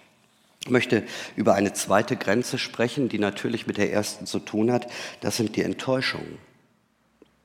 Ich 0.62 0.70
möchte 0.70 1.02
über 1.34 1.54
eine 1.54 1.72
zweite 1.72 2.16
Grenze 2.16 2.56
sprechen, 2.56 3.08
die 3.08 3.18
natürlich 3.18 3.66
mit 3.66 3.76
der 3.76 3.92
ersten 3.92 4.24
zu 4.24 4.38
tun 4.38 4.70
hat. 4.70 4.86
Das 5.20 5.36
sind 5.36 5.56
die 5.56 5.62
Enttäuschungen. 5.62 6.38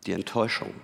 Die 0.06 0.12
Enttäuschungen. 0.12 0.80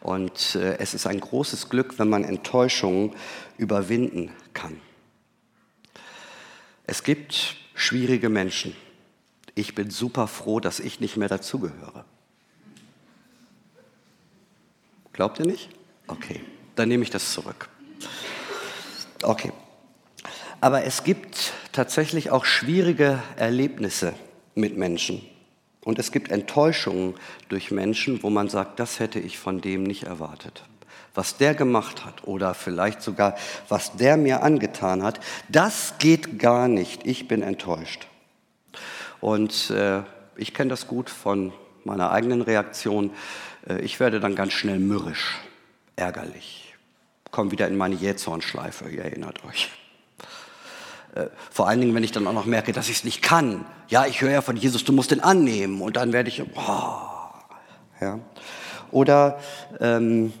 Und 0.00 0.56
äh, 0.56 0.78
es 0.78 0.94
ist 0.94 1.06
ein 1.06 1.20
großes 1.20 1.68
Glück, 1.68 2.00
wenn 2.00 2.08
man 2.08 2.24
Enttäuschungen 2.24 3.14
überwinden 3.56 4.32
kann. 4.52 4.80
Es 6.84 7.04
gibt 7.04 7.54
schwierige 7.74 8.30
Menschen. 8.30 8.74
Ich 9.54 9.76
bin 9.76 9.90
super 9.90 10.26
froh, 10.26 10.58
dass 10.58 10.80
ich 10.80 10.98
nicht 10.98 11.16
mehr 11.16 11.28
dazugehöre. 11.28 12.04
Glaubt 15.12 15.38
ihr 15.38 15.46
nicht? 15.46 15.68
Okay, 16.08 16.40
dann 16.74 16.88
nehme 16.88 17.04
ich 17.04 17.10
das 17.10 17.32
zurück. 17.32 17.68
Okay. 19.22 19.52
Aber 20.60 20.84
es 20.84 21.02
gibt 21.02 21.52
tatsächlich 21.72 22.30
auch 22.30 22.44
schwierige 22.44 23.20
Erlebnisse 23.36 24.14
mit 24.54 24.76
Menschen. 24.76 25.22
Und 25.84 25.98
es 25.98 26.12
gibt 26.12 26.30
Enttäuschungen 26.30 27.14
durch 27.48 27.70
Menschen, 27.72 28.22
wo 28.22 28.30
man 28.30 28.48
sagt, 28.48 28.78
das 28.78 29.00
hätte 29.00 29.18
ich 29.18 29.38
von 29.38 29.60
dem 29.60 29.82
nicht 29.82 30.04
erwartet. 30.04 30.62
Was 31.14 31.36
der 31.36 31.54
gemacht 31.54 32.04
hat 32.04 32.24
oder 32.24 32.54
vielleicht 32.54 33.02
sogar, 33.02 33.36
was 33.68 33.96
der 33.96 34.16
mir 34.16 34.42
angetan 34.42 35.02
hat, 35.02 35.20
das 35.48 35.94
geht 35.98 36.38
gar 36.38 36.68
nicht. 36.68 37.06
Ich 37.06 37.26
bin 37.28 37.42
enttäuscht. 37.42 38.06
Und 39.20 39.70
äh, 39.70 40.02
ich 40.36 40.54
kenne 40.54 40.70
das 40.70 40.86
gut 40.86 41.10
von 41.10 41.52
meiner 41.84 42.12
eigenen 42.12 42.40
Reaktion. 42.40 43.10
Äh, 43.68 43.80
ich 43.80 44.00
werde 44.00 44.20
dann 44.20 44.36
ganz 44.36 44.52
schnell 44.52 44.78
mürrisch, 44.78 45.38
ärgerlich. 45.96 46.61
Komme 47.32 47.50
wieder 47.50 47.66
in 47.66 47.76
meine 47.76 47.96
Jähzornschleife, 47.96 48.88
ihr 48.90 49.02
erinnert 49.02 49.42
euch. 49.44 49.70
Äh, 51.14 51.26
vor 51.50 51.66
allen 51.66 51.80
Dingen, 51.80 51.94
wenn 51.94 52.04
ich 52.04 52.12
dann 52.12 52.26
auch 52.26 52.32
noch 52.34 52.44
merke, 52.44 52.72
dass 52.72 52.88
ich 52.88 52.96
es 52.96 53.04
nicht 53.04 53.22
kann. 53.22 53.64
Ja, 53.88 54.06
ich 54.06 54.20
höre 54.20 54.30
ja 54.30 54.42
von 54.42 54.54
Jesus, 54.56 54.84
du 54.84 54.92
musst 54.92 55.12
ihn 55.12 55.20
annehmen. 55.20 55.80
Und 55.80 55.96
dann 55.96 56.12
werde 56.12 56.28
ich, 56.28 56.42
oh, 56.42 56.94
Ja? 58.00 58.18
Oder 58.90 59.40
ähm, 59.80 60.32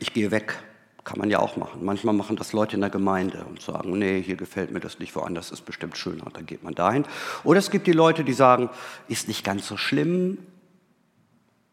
ich 0.00 0.12
gehe 0.12 0.32
weg. 0.32 0.58
Kann 1.04 1.20
man 1.20 1.30
ja 1.30 1.38
auch 1.38 1.56
machen. 1.56 1.84
Manchmal 1.84 2.12
machen 2.12 2.36
das 2.36 2.52
Leute 2.52 2.74
in 2.74 2.80
der 2.80 2.90
Gemeinde 2.90 3.46
und 3.48 3.62
sagen, 3.62 3.98
nee, 3.98 4.20
hier 4.20 4.36
gefällt 4.36 4.72
mir 4.72 4.80
das 4.80 4.98
nicht, 4.98 5.14
woanders 5.16 5.50
ist 5.52 5.64
bestimmt 5.64 5.96
schöner, 5.96 6.26
dann 6.34 6.44
geht 6.44 6.62
man 6.64 6.74
dahin. 6.74 7.06
Oder 7.44 7.60
es 7.60 7.70
gibt 7.70 7.86
die 7.86 7.92
Leute, 7.92 8.24
die 8.24 8.34
sagen, 8.34 8.68
ist 9.06 9.26
nicht 9.26 9.42
ganz 9.42 9.66
so 9.66 9.78
schlimm 9.78 10.38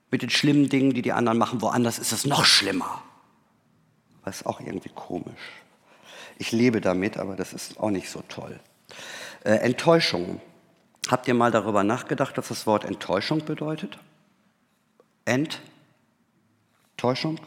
mit 0.09 0.21
den 0.21 0.29
schlimmen 0.29 0.69
Dingen, 0.69 0.93
die 0.93 1.01
die 1.01 1.11
anderen 1.11 1.37
machen, 1.37 1.61
woanders 1.61 1.99
ist 1.99 2.13
es 2.13 2.25
noch 2.25 2.45
schlimmer. 2.45 3.01
Das 4.25 4.37
ist 4.37 4.45
auch 4.45 4.59
irgendwie 4.59 4.89
komisch. 4.89 5.61
Ich 6.37 6.51
lebe 6.51 6.81
damit, 6.81 7.17
aber 7.17 7.35
das 7.35 7.53
ist 7.53 7.79
auch 7.79 7.91
nicht 7.91 8.09
so 8.09 8.23
toll. 8.27 8.59
Äh, 9.43 9.57
Enttäuschung. 9.57 10.41
Habt 11.09 11.27
ihr 11.27 11.35
mal 11.35 11.51
darüber 11.51 11.83
nachgedacht, 11.83 12.37
was 12.37 12.47
das 12.47 12.65
Wort 12.65 12.83
Enttäuschung 12.83 13.45
bedeutet? 13.45 13.99
Enttäuschung? 15.25 17.39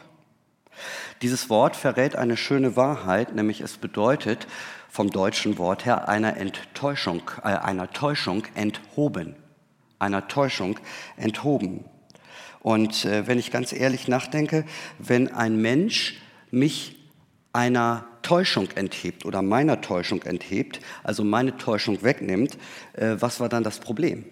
Dieses 1.21 1.49
Wort 1.49 1.75
verrät 1.75 2.15
eine 2.15 2.37
schöne 2.37 2.77
Wahrheit, 2.77 3.35
nämlich 3.35 3.59
es 3.59 3.77
bedeutet 3.77 4.47
vom 4.89 5.11
deutschen 5.11 5.57
Wort 5.57 5.85
her 5.85 6.07
einer 6.07 6.37
Enttäuschung, 6.37 7.21
äh, 7.43 7.49
einer 7.49 7.91
Täuschung 7.91 8.43
enthoben, 8.55 9.35
einer 9.99 10.29
Täuschung 10.29 10.79
enthoben. 11.17 11.83
Und 12.61 13.05
äh, 13.05 13.27
wenn 13.27 13.39
ich 13.39 13.51
ganz 13.51 13.73
ehrlich 13.73 14.07
nachdenke, 14.07 14.65
wenn 14.97 15.33
ein 15.33 15.61
Mensch 15.61 16.21
mich 16.51 16.95
einer 17.53 18.05
Täuschung 18.21 18.69
enthebt 18.75 19.25
oder 19.25 19.41
meiner 19.41 19.81
Täuschung 19.81 20.21
enthebt, 20.23 20.79
also 21.03 21.23
meine 21.23 21.57
Täuschung 21.57 22.03
wegnimmt, 22.03 22.57
äh, 22.93 23.15
was 23.19 23.39
war 23.39 23.49
dann 23.49 23.63
das 23.63 23.79
Problem? 23.79 24.25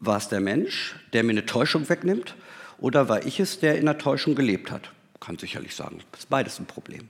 War 0.00 0.16
es 0.16 0.28
der 0.28 0.40
Mensch, 0.40 0.96
der 1.12 1.22
mir 1.22 1.30
eine 1.30 1.46
Täuschung 1.46 1.88
wegnimmt? 1.88 2.34
Oder 2.78 3.08
war 3.08 3.24
ich 3.24 3.40
es, 3.40 3.60
der 3.60 3.78
in 3.78 3.86
der 3.86 3.98
Täuschung 3.98 4.34
gelebt 4.34 4.70
hat? 4.70 4.92
Kann 5.20 5.38
sicherlich 5.38 5.74
sagen, 5.74 6.00
ist 6.16 6.28
beides 6.28 6.58
ein 6.58 6.66
Problem. 6.66 7.08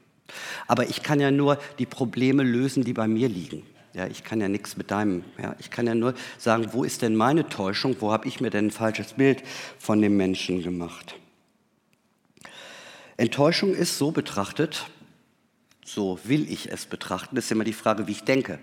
Aber 0.67 0.89
ich 0.89 1.03
kann 1.03 1.21
ja 1.21 1.31
nur 1.31 1.59
die 1.79 1.87
Probleme 1.87 2.43
lösen, 2.43 2.85
die 2.85 2.93
bei 2.93 3.09
mir 3.09 3.29
liegen. 3.29 3.63
Ja, 3.93 4.07
ich 4.07 4.25
kann 4.25 4.41
ja 4.41 4.49
nichts 4.49 4.77
mit 4.77 4.91
deinem. 4.91 5.25
Ja, 5.41 5.55
ich 5.61 5.71
kann 5.71 5.87
ja 5.87 5.95
nur 5.95 6.15
sagen, 6.37 6.69
wo 6.73 6.83
ist 6.83 7.03
denn 7.03 7.15
meine 7.15 7.49
Täuschung? 7.49 7.97
Wo 8.01 8.13
habe 8.13 8.27
ich 8.27 8.41
mir 8.41 8.51
denn 8.51 8.67
ein 8.67 8.71
falsches 8.73 9.15
Bild 9.15 9.43
von 9.79 10.03
dem 10.03 10.17
Menschen 10.17 10.63
gemacht? 10.63 11.15
Enttäuschung 13.17 13.75
ist 13.75 13.99
so 13.99 14.11
betrachtet, 14.11 14.87
so 15.85 16.19
will 16.25 16.51
ich 16.51 16.73
es 16.73 16.87
betrachten, 16.87 17.37
ist 17.37 17.51
immer 17.53 17.65
die 17.65 17.73
Frage, 17.73 18.07
wie 18.07 18.13
ich 18.13 18.25
denke. 18.25 18.59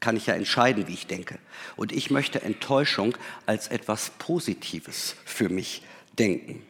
Kann 0.00 0.16
ich 0.16 0.26
ja 0.26 0.34
entscheiden, 0.34 0.86
wie 0.86 0.94
ich 0.94 1.06
denke. 1.06 1.38
Und 1.76 1.92
ich 1.92 2.10
möchte 2.10 2.42
Enttäuschung 2.42 3.16
als 3.46 3.68
etwas 3.68 4.10
Positives 4.18 5.16
für 5.24 5.48
mich 5.48 5.82
denken. 6.18 6.64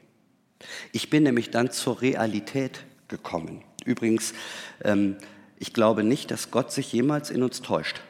Ich 0.93 1.11
bin 1.11 1.23
nämlich 1.23 1.51
dann 1.51 1.71
zur 1.71 2.01
Realität 2.03 2.85
gekommen. 3.07 3.65
Übrigens, 3.85 4.35
ähm, 4.83 5.17
ich 5.59 5.73
glaube 5.73 6.05
nicht, 6.05 6.31
dass 6.31 6.51
Gott 6.51 6.73
sich 6.73 6.93
jemals 6.93 7.31
in 7.31 7.43
uns 7.43 7.63
täuscht. 7.63 8.01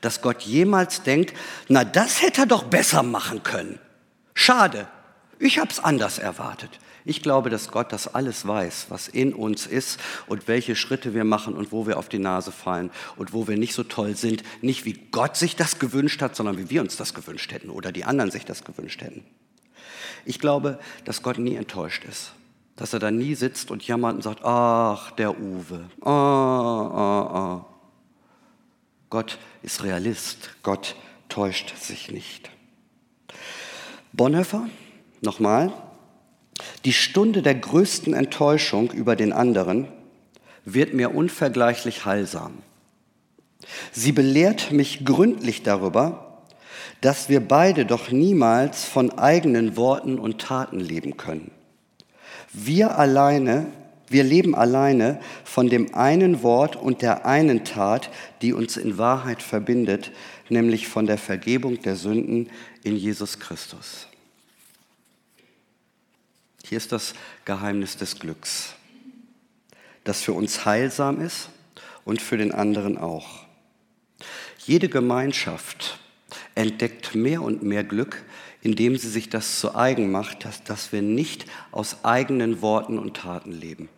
Dass 0.00 0.22
Gott 0.22 0.42
jemals 0.42 1.02
denkt, 1.02 1.34
na 1.68 1.84
das 1.84 2.22
hätte 2.22 2.42
er 2.42 2.46
doch 2.46 2.64
besser 2.64 3.02
machen 3.02 3.42
können. 3.42 3.78
Schade, 4.34 4.88
ich 5.40 5.58
habe 5.58 5.70
es 5.70 5.80
anders 5.80 6.18
erwartet. 6.18 6.78
Ich 7.04 7.22
glaube, 7.22 7.48
dass 7.48 7.70
Gott 7.70 7.92
das 7.92 8.14
alles 8.14 8.46
weiß, 8.46 8.86
was 8.90 9.08
in 9.08 9.32
uns 9.32 9.66
ist 9.66 9.98
und 10.26 10.48
welche 10.48 10.76
Schritte 10.76 11.14
wir 11.14 11.24
machen 11.24 11.54
und 11.54 11.72
wo 11.72 11.86
wir 11.86 11.98
auf 11.98 12.10
die 12.10 12.18
Nase 12.18 12.52
fallen 12.52 12.90
und 13.16 13.32
wo 13.32 13.48
wir 13.48 13.56
nicht 13.56 13.72
so 13.72 13.82
toll 13.82 14.16
sind. 14.16 14.42
Nicht 14.60 14.84
wie 14.84 14.92
Gott 15.10 15.36
sich 15.36 15.56
das 15.56 15.78
gewünscht 15.78 16.20
hat, 16.20 16.36
sondern 16.36 16.58
wie 16.58 16.68
wir 16.68 16.82
uns 16.82 16.96
das 16.96 17.14
gewünscht 17.14 17.52
hätten 17.52 17.70
oder 17.70 17.90
die 17.90 18.04
anderen 18.04 18.30
sich 18.30 18.44
das 18.44 18.64
gewünscht 18.64 19.00
hätten. 19.00 19.24
Ich 20.26 20.38
glaube, 20.38 20.78
dass 21.06 21.22
Gott 21.22 21.38
nie 21.38 21.56
enttäuscht 21.56 22.04
ist. 22.04 22.32
Dass 22.76 22.92
er 22.92 22.98
da 22.98 23.10
nie 23.10 23.34
sitzt 23.34 23.70
und 23.70 23.86
jammert 23.86 24.16
und 24.16 24.22
sagt, 24.22 24.44
ach, 24.44 25.10
der 25.12 25.38
Uwe, 25.38 25.88
ah, 26.02 26.10
ah, 26.10 27.36
ah. 27.36 27.66
Gott 29.08 29.38
ist 29.62 29.82
Realist. 29.82 30.50
Gott 30.62 30.96
täuscht 31.28 31.76
sich 31.76 32.10
nicht. 32.10 32.50
Bonhoeffer, 34.12 34.68
nochmal, 35.20 35.72
die 36.84 36.92
Stunde 36.92 37.42
der 37.42 37.54
größten 37.54 38.14
Enttäuschung 38.14 38.90
über 38.90 39.16
den 39.16 39.32
anderen 39.32 39.88
wird 40.64 40.94
mir 40.94 41.14
unvergleichlich 41.14 42.04
heilsam. 42.04 42.58
Sie 43.92 44.12
belehrt 44.12 44.72
mich 44.72 45.04
gründlich 45.04 45.62
darüber, 45.62 46.42
dass 47.00 47.28
wir 47.28 47.40
beide 47.40 47.86
doch 47.86 48.10
niemals 48.10 48.84
von 48.84 49.10
eigenen 49.18 49.76
Worten 49.76 50.18
und 50.18 50.40
Taten 50.40 50.80
leben 50.80 51.16
können. 51.16 51.50
Wir 52.52 52.98
alleine, 52.98 53.66
wir 54.08 54.24
leben 54.24 54.54
alleine 54.54 55.20
von 55.44 55.68
dem 55.68 55.94
einen 55.94 56.42
Wort 56.42 56.76
und 56.76 57.00
der 57.00 57.26
einen 57.26 57.64
Tat, 57.64 58.10
die 58.42 58.52
uns 58.52 58.76
in 58.76 58.98
Wahrheit 58.98 59.42
verbindet, 59.42 60.10
nämlich 60.48 60.88
von 60.88 61.06
der 61.06 61.18
Vergebung 61.18 61.80
der 61.80 61.96
Sünden 61.96 62.50
in 62.82 62.96
Jesus 62.96 63.38
Christus. 63.38 64.09
Hier 66.70 66.76
ist 66.76 66.92
das 66.92 67.14
Geheimnis 67.46 67.96
des 67.96 68.20
Glücks, 68.20 68.74
das 70.04 70.22
für 70.22 70.34
uns 70.34 70.64
heilsam 70.64 71.20
ist 71.20 71.48
und 72.04 72.22
für 72.22 72.36
den 72.36 72.52
anderen 72.52 72.96
auch. 72.96 73.44
Jede 74.64 74.88
Gemeinschaft 74.88 75.98
entdeckt 76.54 77.16
mehr 77.16 77.42
und 77.42 77.64
mehr 77.64 77.82
Glück, 77.82 78.22
indem 78.62 78.96
sie 78.96 79.08
sich 79.08 79.28
das 79.28 79.58
zu 79.58 79.74
eigen 79.74 80.12
macht, 80.12 80.44
dass, 80.44 80.62
dass 80.62 80.92
wir 80.92 81.02
nicht 81.02 81.44
aus 81.72 82.04
eigenen 82.04 82.62
Worten 82.62 83.00
und 83.00 83.16
Taten 83.16 83.50
leben. 83.50 83.88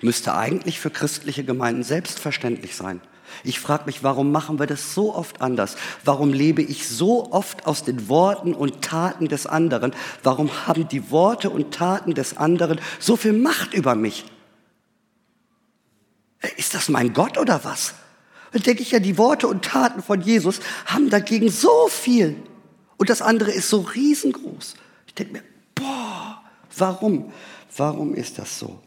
Müsste 0.00 0.34
eigentlich 0.34 0.80
für 0.80 0.88
christliche 0.88 1.44
Gemeinden 1.44 1.82
selbstverständlich 1.82 2.76
sein. 2.76 3.02
Ich 3.44 3.60
frage 3.60 3.84
mich, 3.86 4.02
warum 4.02 4.32
machen 4.32 4.58
wir 4.58 4.66
das 4.66 4.94
so 4.94 5.14
oft 5.14 5.40
anders? 5.40 5.76
Warum 6.04 6.32
lebe 6.32 6.62
ich 6.62 6.88
so 6.88 7.32
oft 7.32 7.66
aus 7.66 7.84
den 7.84 8.08
Worten 8.08 8.54
und 8.54 8.82
Taten 8.82 9.28
des 9.28 9.46
anderen? 9.46 9.94
Warum 10.22 10.66
haben 10.66 10.88
die 10.88 11.10
Worte 11.10 11.50
und 11.50 11.72
Taten 11.72 12.14
des 12.14 12.36
anderen 12.36 12.80
so 12.98 13.16
viel 13.16 13.32
Macht 13.32 13.74
über 13.74 13.94
mich? 13.94 14.24
Ist 16.56 16.74
das 16.74 16.88
mein 16.88 17.12
Gott 17.12 17.38
oder 17.38 17.64
was? 17.64 17.94
Dann 18.52 18.62
denke 18.62 18.82
ich 18.82 18.92
ja, 18.92 19.00
die 19.00 19.18
Worte 19.18 19.48
und 19.48 19.64
Taten 19.64 20.02
von 20.02 20.20
Jesus 20.20 20.60
haben 20.86 21.10
dagegen 21.10 21.50
so 21.50 21.88
viel. 21.88 22.36
Und 22.96 23.10
das 23.10 23.22
andere 23.22 23.50
ist 23.50 23.68
so 23.68 23.80
riesengroß. 23.80 24.74
Ich 25.06 25.14
denke 25.14 25.34
mir, 25.34 25.42
boah, 25.74 26.42
warum? 26.76 27.32
Warum 27.76 28.14
ist 28.14 28.38
das 28.38 28.58
so? 28.58 28.80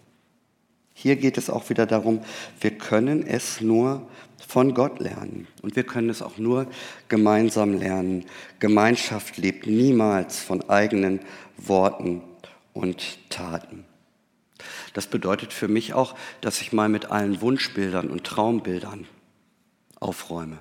Hier 1.01 1.15
geht 1.15 1.37
es 1.37 1.49
auch 1.49 1.69
wieder 1.69 1.85
darum, 1.85 2.19
wir 2.59 2.71
können 2.71 3.25
es 3.25 3.61
nur 3.61 4.05
von 4.45 4.73
Gott 4.73 4.99
lernen. 4.99 5.47
Und 5.61 5.77
wir 5.77 5.83
können 5.83 6.09
es 6.09 6.21
auch 6.21 6.37
nur 6.37 6.67
gemeinsam 7.07 7.73
lernen. 7.73 8.25
Gemeinschaft 8.59 9.37
lebt 9.37 9.65
niemals 9.65 10.39
von 10.41 10.69
eigenen 10.69 11.21
Worten 11.55 12.21
und 12.73 13.17
Taten. 13.29 13.85
Das 14.93 15.07
bedeutet 15.07 15.53
für 15.53 15.69
mich 15.69 15.93
auch, 15.93 16.15
dass 16.41 16.59
ich 16.59 16.73
mal 16.73 16.89
mit 16.89 17.09
allen 17.11 17.39
Wunschbildern 17.39 18.09
und 18.09 18.25
Traumbildern 18.25 19.07
aufräume. 20.01 20.57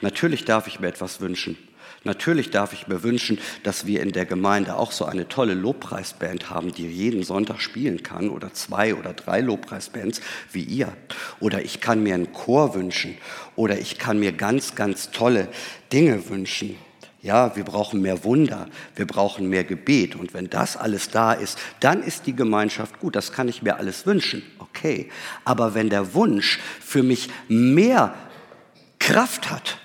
Natürlich 0.00 0.46
darf 0.46 0.68
ich 0.68 0.80
mir 0.80 0.88
etwas 0.88 1.20
wünschen. 1.20 1.58
Natürlich 2.02 2.48
darf 2.50 2.72
ich 2.72 2.88
mir 2.88 3.02
wünschen, 3.02 3.38
dass 3.62 3.86
wir 3.86 4.00
in 4.00 4.12
der 4.12 4.24
Gemeinde 4.24 4.76
auch 4.76 4.90
so 4.90 5.04
eine 5.04 5.28
tolle 5.28 5.52
Lobpreisband 5.52 6.48
haben, 6.48 6.72
die 6.72 6.86
jeden 6.86 7.24
Sonntag 7.24 7.60
spielen 7.60 8.02
kann 8.02 8.30
oder 8.30 8.54
zwei 8.54 8.94
oder 8.94 9.12
drei 9.12 9.42
Lobpreisbands 9.42 10.22
wie 10.50 10.62
ihr. 10.62 10.92
Oder 11.40 11.62
ich 11.62 11.82
kann 11.82 12.02
mir 12.02 12.14
einen 12.14 12.32
Chor 12.32 12.74
wünschen 12.74 13.18
oder 13.54 13.78
ich 13.78 13.98
kann 13.98 14.18
mir 14.18 14.32
ganz, 14.32 14.74
ganz 14.74 15.10
tolle 15.10 15.48
Dinge 15.92 16.30
wünschen. 16.30 16.76
Ja, 17.22 17.54
wir 17.54 17.64
brauchen 17.64 18.00
mehr 18.00 18.24
Wunder, 18.24 18.68
wir 18.96 19.06
brauchen 19.06 19.50
mehr 19.50 19.64
Gebet. 19.64 20.16
Und 20.16 20.32
wenn 20.32 20.48
das 20.48 20.78
alles 20.78 21.10
da 21.10 21.34
ist, 21.34 21.58
dann 21.80 22.02
ist 22.02 22.26
die 22.26 22.34
Gemeinschaft 22.34 22.98
gut. 22.98 23.14
Das 23.14 23.30
kann 23.30 23.46
ich 23.46 23.60
mir 23.60 23.76
alles 23.76 24.06
wünschen. 24.06 24.42
Okay. 24.58 25.10
Aber 25.44 25.74
wenn 25.74 25.90
der 25.90 26.14
Wunsch 26.14 26.58
für 26.80 27.02
mich 27.02 27.28
mehr 27.46 28.14
Kraft 28.98 29.50
hat, 29.50 29.76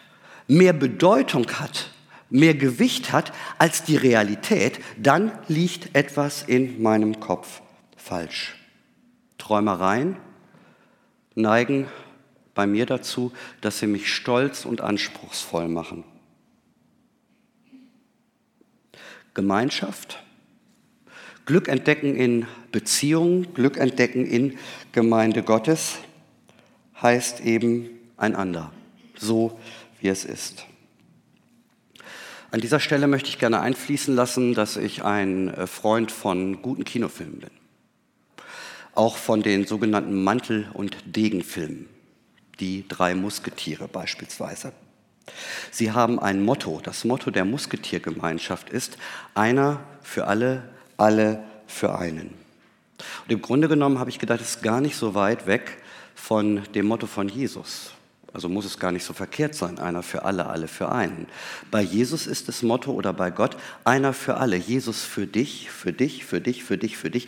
mehr 0.48 0.72
Bedeutung 0.72 1.46
hat, 1.60 1.90
mehr 2.36 2.54
Gewicht 2.54 3.12
hat 3.12 3.34
als 3.58 3.84
die 3.84 3.98
Realität, 3.98 4.80
dann 4.98 5.32
liegt 5.48 5.96
etwas 5.96 6.44
in 6.44 6.82
meinem 6.82 7.20
Kopf 7.20 7.62
falsch. 7.96 8.56
Träumereien 9.38 10.18
neigen 11.34 11.88
bei 12.54 12.68
mir 12.68 12.86
dazu, 12.86 13.32
dass 13.62 13.80
sie 13.80 13.88
mich 13.88 14.14
stolz 14.14 14.66
und 14.66 14.82
anspruchsvoll 14.82 15.68
machen. 15.68 16.04
Gemeinschaft, 19.34 20.24
Glück 21.46 21.68
entdecken 21.68 22.16
in 22.16 22.48
Beziehungen, 22.72 23.54
Glück 23.54 23.78
entdecken 23.78 24.26
in 24.26 24.58
Gemeinde 24.94 25.44
Gottes 25.44 25.98
heißt 27.02 27.42
eben 27.42 27.90
einander, 28.18 28.72
so 29.18 29.60
wie 30.00 30.08
es 30.08 30.26
ist. 30.26 30.66
An 32.56 32.62
dieser 32.62 32.80
Stelle 32.80 33.08
möchte 33.08 33.28
ich 33.28 33.38
gerne 33.38 33.60
einfließen 33.60 34.16
lassen, 34.16 34.54
dass 34.54 34.78
ich 34.78 35.04
ein 35.04 35.54
äh, 35.54 35.68
Freund 35.68 36.10
von 36.10 36.62
guten 36.62 36.86
Kinofilmen 36.86 37.40
bin. 37.40 37.50
Auch 38.94 39.18
von 39.18 39.44
den 39.44 39.68
sogenannten 39.68 40.24
Mantel- 40.24 40.70
und 40.72 40.96
Degenfilmen. 41.06 41.90
Die 42.62 42.88
drei 42.88 43.14
Musketiere 43.14 43.90
beispielsweise. 43.90 44.72
Sie 45.70 45.92
haben 45.92 46.18
ein 46.18 46.46
Motto. 46.46 46.80
Das 46.82 47.04
Motto 47.04 47.30
der 47.30 47.44
Musketiergemeinschaft 47.44 48.70
ist 48.70 48.98
einer 49.34 49.82
für 50.02 50.28
alle, 50.28 50.64
alle 50.96 51.44
für 51.68 52.00
einen. 52.00 52.36
Und 53.26 53.32
im 53.34 53.42
Grunde 53.42 53.68
genommen 53.68 54.00
habe 54.00 54.10
ich 54.10 54.18
gedacht, 54.18 54.40
es 54.40 54.52
ist 54.52 54.64
gar 54.64 54.80
nicht 54.80 54.96
so 54.96 55.14
weit 55.14 55.46
weg 55.46 55.80
von 56.16 56.64
dem 56.74 56.86
Motto 56.86 57.06
von 57.06 57.28
Jesus. 57.28 57.95
Also 58.36 58.50
muss 58.50 58.66
es 58.66 58.80
gar 58.80 58.92
nicht 58.92 59.06
so 59.06 59.14
verkehrt 59.14 59.56
sein, 59.56 59.80
einer 59.80 60.04
für 60.04 60.26
alle, 60.26 60.48
alle 60.48 60.68
für 60.68 60.92
einen. 60.92 61.28
Bei 61.72 61.82
Jesus 61.82 62.28
ist 62.28 62.50
das 62.50 62.64
Motto 62.64 62.92
oder 62.92 63.14
bei 63.14 63.32
Gott 63.32 63.56
einer 63.86 64.12
für 64.12 64.36
alle. 64.36 64.58
Jesus 64.58 65.06
für 65.06 65.26
dich, 65.26 65.72
für 65.72 65.94
dich, 65.94 66.26
für 66.26 66.42
dich, 66.42 66.66
für 66.66 66.78
dich, 66.78 66.98
für 66.98 67.10
dich, 67.10 67.28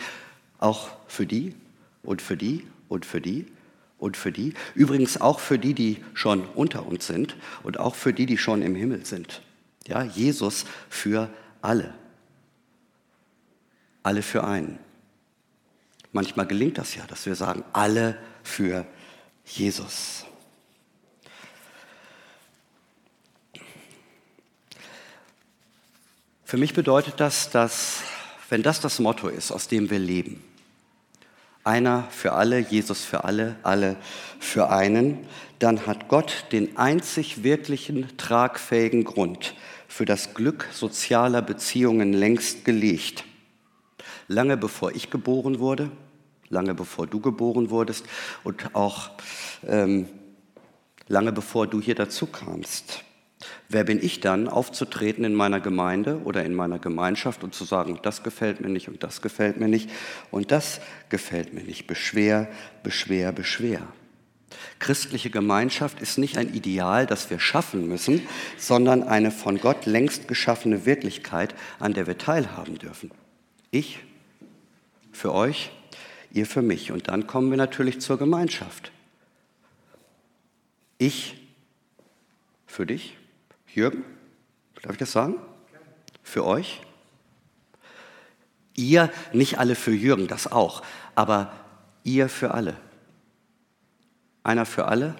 auch 0.59 0.89
für 1.07 1.25
die 1.25 1.55
und 2.03 2.21
für 2.21 2.35
die 2.35 2.67
und 2.89 3.05
für 3.05 3.21
die 3.21 3.45
und 3.97 4.17
für 4.17 4.33
die. 4.33 4.53
Übrigens 4.75 5.21
auch 5.21 5.39
für 5.39 5.57
die, 5.57 5.73
die 5.73 6.03
schon 6.13 6.43
unter 6.43 6.85
uns 6.85 7.07
sind 7.07 7.37
und 7.63 7.79
auch 7.79 7.95
für 7.95 8.11
die, 8.11 8.25
die 8.25 8.37
schon 8.37 8.61
im 8.61 8.75
Himmel 8.75 9.05
sind. 9.05 9.41
Ja, 9.87 10.03
Jesus 10.03 10.65
für 10.89 11.29
alle. 11.61 11.93
Alle 14.03 14.21
für 14.21 14.43
einen. 14.43 14.77
Manchmal 16.11 16.47
gelingt 16.47 16.77
das 16.77 16.95
ja, 16.95 17.05
dass 17.07 17.25
wir 17.25 17.35
sagen, 17.35 17.63
alle 17.71 18.17
für 18.43 18.85
Jesus. 19.45 20.26
Für 26.47 26.55
mich 26.55 26.73
bedeutet 26.73 27.15
das, 27.17 27.49
dass, 27.49 28.03
wenn 28.47 28.63
das 28.63 28.79
das 28.79 28.99
Motto 28.99 29.27
ist, 29.27 29.51
aus 29.51 29.67
dem 29.67 29.89
wir 29.89 29.99
leben, 29.99 30.41
einer 31.65 32.05
für 32.09 32.31
alle, 32.31 32.59
Jesus 32.59 33.03
für 33.03 33.25
alle, 33.25 33.57
alle 33.63 33.97
für 34.39 34.69
einen, 34.69 35.27
dann 35.59 35.85
hat 35.85 36.07
Gott 36.07 36.45
den 36.53 36.77
einzig 36.77 37.43
wirklichen 37.43 38.15
tragfähigen 38.15 39.03
Grund 39.03 39.55
für 39.89 40.05
das 40.05 40.35
Glück 40.35 40.69
sozialer 40.71 41.41
Beziehungen 41.41 42.13
längst 42.13 42.63
gelegt. 42.63 43.25
Lange 44.29 44.55
bevor 44.55 44.95
ich 44.95 45.09
geboren 45.09 45.59
wurde, 45.59 45.91
lange 46.47 46.73
bevor 46.73 47.07
du 47.07 47.19
geboren 47.19 47.71
wurdest 47.71 48.05
und 48.45 48.73
auch 48.73 49.09
ähm, 49.67 50.07
lange 51.09 51.33
bevor 51.33 51.67
du 51.67 51.81
hier 51.81 51.95
dazu 51.95 52.25
kamst. 52.25 53.03
Wer 53.69 53.83
bin 53.83 54.03
ich 54.03 54.19
dann, 54.19 54.47
aufzutreten 54.47 55.23
in 55.23 55.33
meiner 55.33 55.59
Gemeinde 55.59 56.21
oder 56.23 56.43
in 56.43 56.53
meiner 56.53 56.79
Gemeinschaft 56.79 57.43
und 57.43 57.53
zu 57.53 57.63
sagen, 57.65 57.99
das 58.03 58.23
gefällt 58.23 58.61
mir 58.61 58.69
nicht 58.69 58.87
und 58.87 59.03
das 59.03 59.21
gefällt 59.21 59.57
mir 59.59 59.67
nicht 59.67 59.89
und 60.31 60.51
das 60.51 60.79
gefällt 61.09 61.53
mir 61.53 61.63
nicht. 61.63 61.87
Beschwer, 61.87 62.47
beschwer, 62.83 63.31
beschwer. 63.31 63.81
Christliche 64.79 65.29
Gemeinschaft 65.29 66.01
ist 66.01 66.17
nicht 66.17 66.37
ein 66.37 66.53
Ideal, 66.53 67.05
das 67.05 67.29
wir 67.29 67.39
schaffen 67.39 67.87
müssen, 67.87 68.21
sondern 68.57 69.03
eine 69.03 69.31
von 69.31 69.59
Gott 69.59 69.85
längst 69.85 70.27
geschaffene 70.27 70.85
Wirklichkeit, 70.85 71.53
an 71.79 71.93
der 71.93 72.07
wir 72.07 72.17
teilhaben 72.17 72.77
dürfen. 72.77 73.11
Ich 73.71 73.99
für 75.11 75.33
euch, 75.33 75.71
ihr 76.31 76.45
für 76.45 76.61
mich. 76.61 76.91
Und 76.91 77.09
dann 77.09 77.27
kommen 77.27 77.49
wir 77.49 77.57
natürlich 77.57 77.99
zur 77.99 78.17
Gemeinschaft. 78.17 78.91
Ich 80.97 81.35
für 82.65 82.85
dich, 82.85 83.16
Jürgen, 83.77 84.03
darf 84.81 84.93
ich 84.93 84.97
das 84.97 85.11
sagen? 85.11 85.35
Für 86.23 86.45
euch? 86.45 86.81
Ihr, 88.73 89.11
nicht 89.33 89.59
alle 89.59 89.75
für 89.75 89.91
Jürgen, 89.93 90.27
das 90.27 90.51
auch, 90.51 90.81
aber 91.13 91.51
ihr 92.03 92.27
für 92.27 92.55
alle. 92.55 92.75
Einer 94.41 94.65
für 94.65 94.85
alle, 94.85 95.13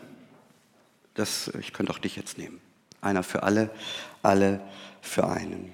das, 1.13 1.51
ich 1.59 1.71
könnte 1.71 1.91
auch 1.91 1.99
dich 1.99 2.15
jetzt 2.15 2.39
nehmen. 2.39 2.59
Einer 2.99 3.21
für 3.21 3.43
alle, 3.43 3.69
alle 4.23 4.59
für 5.01 5.27
einen. 5.27 5.71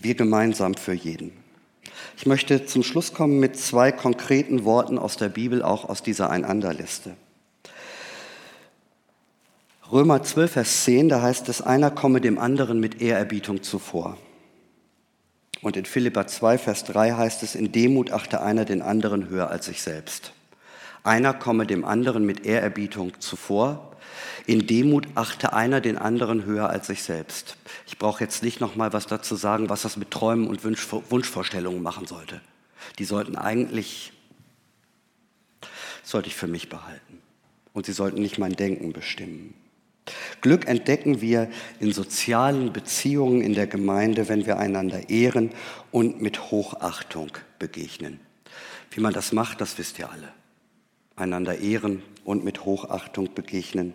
Wir 0.00 0.14
gemeinsam 0.14 0.72
für 0.72 0.94
jeden. 0.94 1.32
Ich 2.16 2.24
möchte 2.24 2.64
zum 2.64 2.82
Schluss 2.82 3.12
kommen 3.12 3.38
mit 3.38 3.58
zwei 3.58 3.92
konkreten 3.92 4.64
Worten 4.64 4.98
aus 4.98 5.18
der 5.18 5.28
Bibel, 5.28 5.62
auch 5.62 5.90
aus 5.90 6.02
dieser 6.02 6.30
Einanderliste. 6.30 7.18
Römer 9.92 10.22
12, 10.22 10.52
Vers 10.52 10.84
10, 10.84 11.10
da 11.10 11.20
heißt 11.20 11.48
es, 11.50 11.60
einer 11.60 11.90
komme 11.90 12.22
dem 12.22 12.38
anderen 12.38 12.80
mit 12.80 13.02
Ehrerbietung 13.02 13.62
zuvor. 13.62 14.16
Und 15.60 15.76
in 15.76 15.84
Philippa 15.84 16.26
2, 16.26 16.56
Vers 16.56 16.84
3 16.84 17.12
heißt 17.12 17.42
es, 17.42 17.54
in 17.54 17.70
Demut 17.70 18.10
achte 18.10 18.40
einer 18.40 18.64
den 18.64 18.80
anderen 18.80 19.28
höher 19.28 19.50
als 19.50 19.66
sich 19.66 19.82
selbst. 19.82 20.32
Einer 21.02 21.34
komme 21.34 21.66
dem 21.66 21.84
anderen 21.84 22.24
mit 22.24 22.46
Ehrerbietung 22.46 23.20
zuvor. 23.20 23.94
In 24.46 24.66
Demut 24.66 25.06
achte 25.14 25.52
einer 25.52 25.82
den 25.82 25.98
anderen 25.98 26.46
höher 26.46 26.70
als 26.70 26.86
sich 26.86 27.02
selbst. 27.02 27.58
Ich 27.86 27.98
brauche 27.98 28.24
jetzt 28.24 28.42
nicht 28.42 28.60
noch 28.60 28.76
mal 28.76 28.94
was 28.94 29.06
dazu 29.06 29.36
sagen, 29.36 29.68
was 29.68 29.82
das 29.82 29.98
mit 29.98 30.10
Träumen 30.10 30.48
und 30.48 30.64
Wunschvorstellungen 30.64 31.82
machen 31.82 32.06
sollte. 32.06 32.40
Die 32.98 33.04
sollten 33.04 33.36
eigentlich, 33.36 34.12
sollte 36.02 36.28
ich 36.28 36.36
für 36.36 36.46
mich 36.46 36.70
behalten. 36.70 37.20
Und 37.74 37.84
sie 37.84 37.92
sollten 37.92 38.22
nicht 38.22 38.38
mein 38.38 38.52
Denken 38.52 38.94
bestimmen. 38.94 39.54
Glück 40.40 40.66
entdecken 40.68 41.20
wir 41.20 41.48
in 41.80 41.92
sozialen 41.92 42.72
Beziehungen 42.72 43.40
in 43.40 43.54
der 43.54 43.66
Gemeinde, 43.66 44.28
wenn 44.28 44.46
wir 44.46 44.58
einander 44.58 45.08
ehren 45.08 45.50
und 45.90 46.20
mit 46.20 46.50
Hochachtung 46.50 47.30
begegnen. 47.58 48.20
Wie 48.90 49.00
man 49.00 49.14
das 49.14 49.32
macht, 49.32 49.60
das 49.60 49.78
wisst 49.78 49.98
ihr 49.98 50.10
alle. 50.10 50.28
Einander 51.16 51.58
ehren 51.58 52.02
und 52.24 52.44
mit 52.44 52.64
Hochachtung 52.64 53.34
begegnen. 53.34 53.94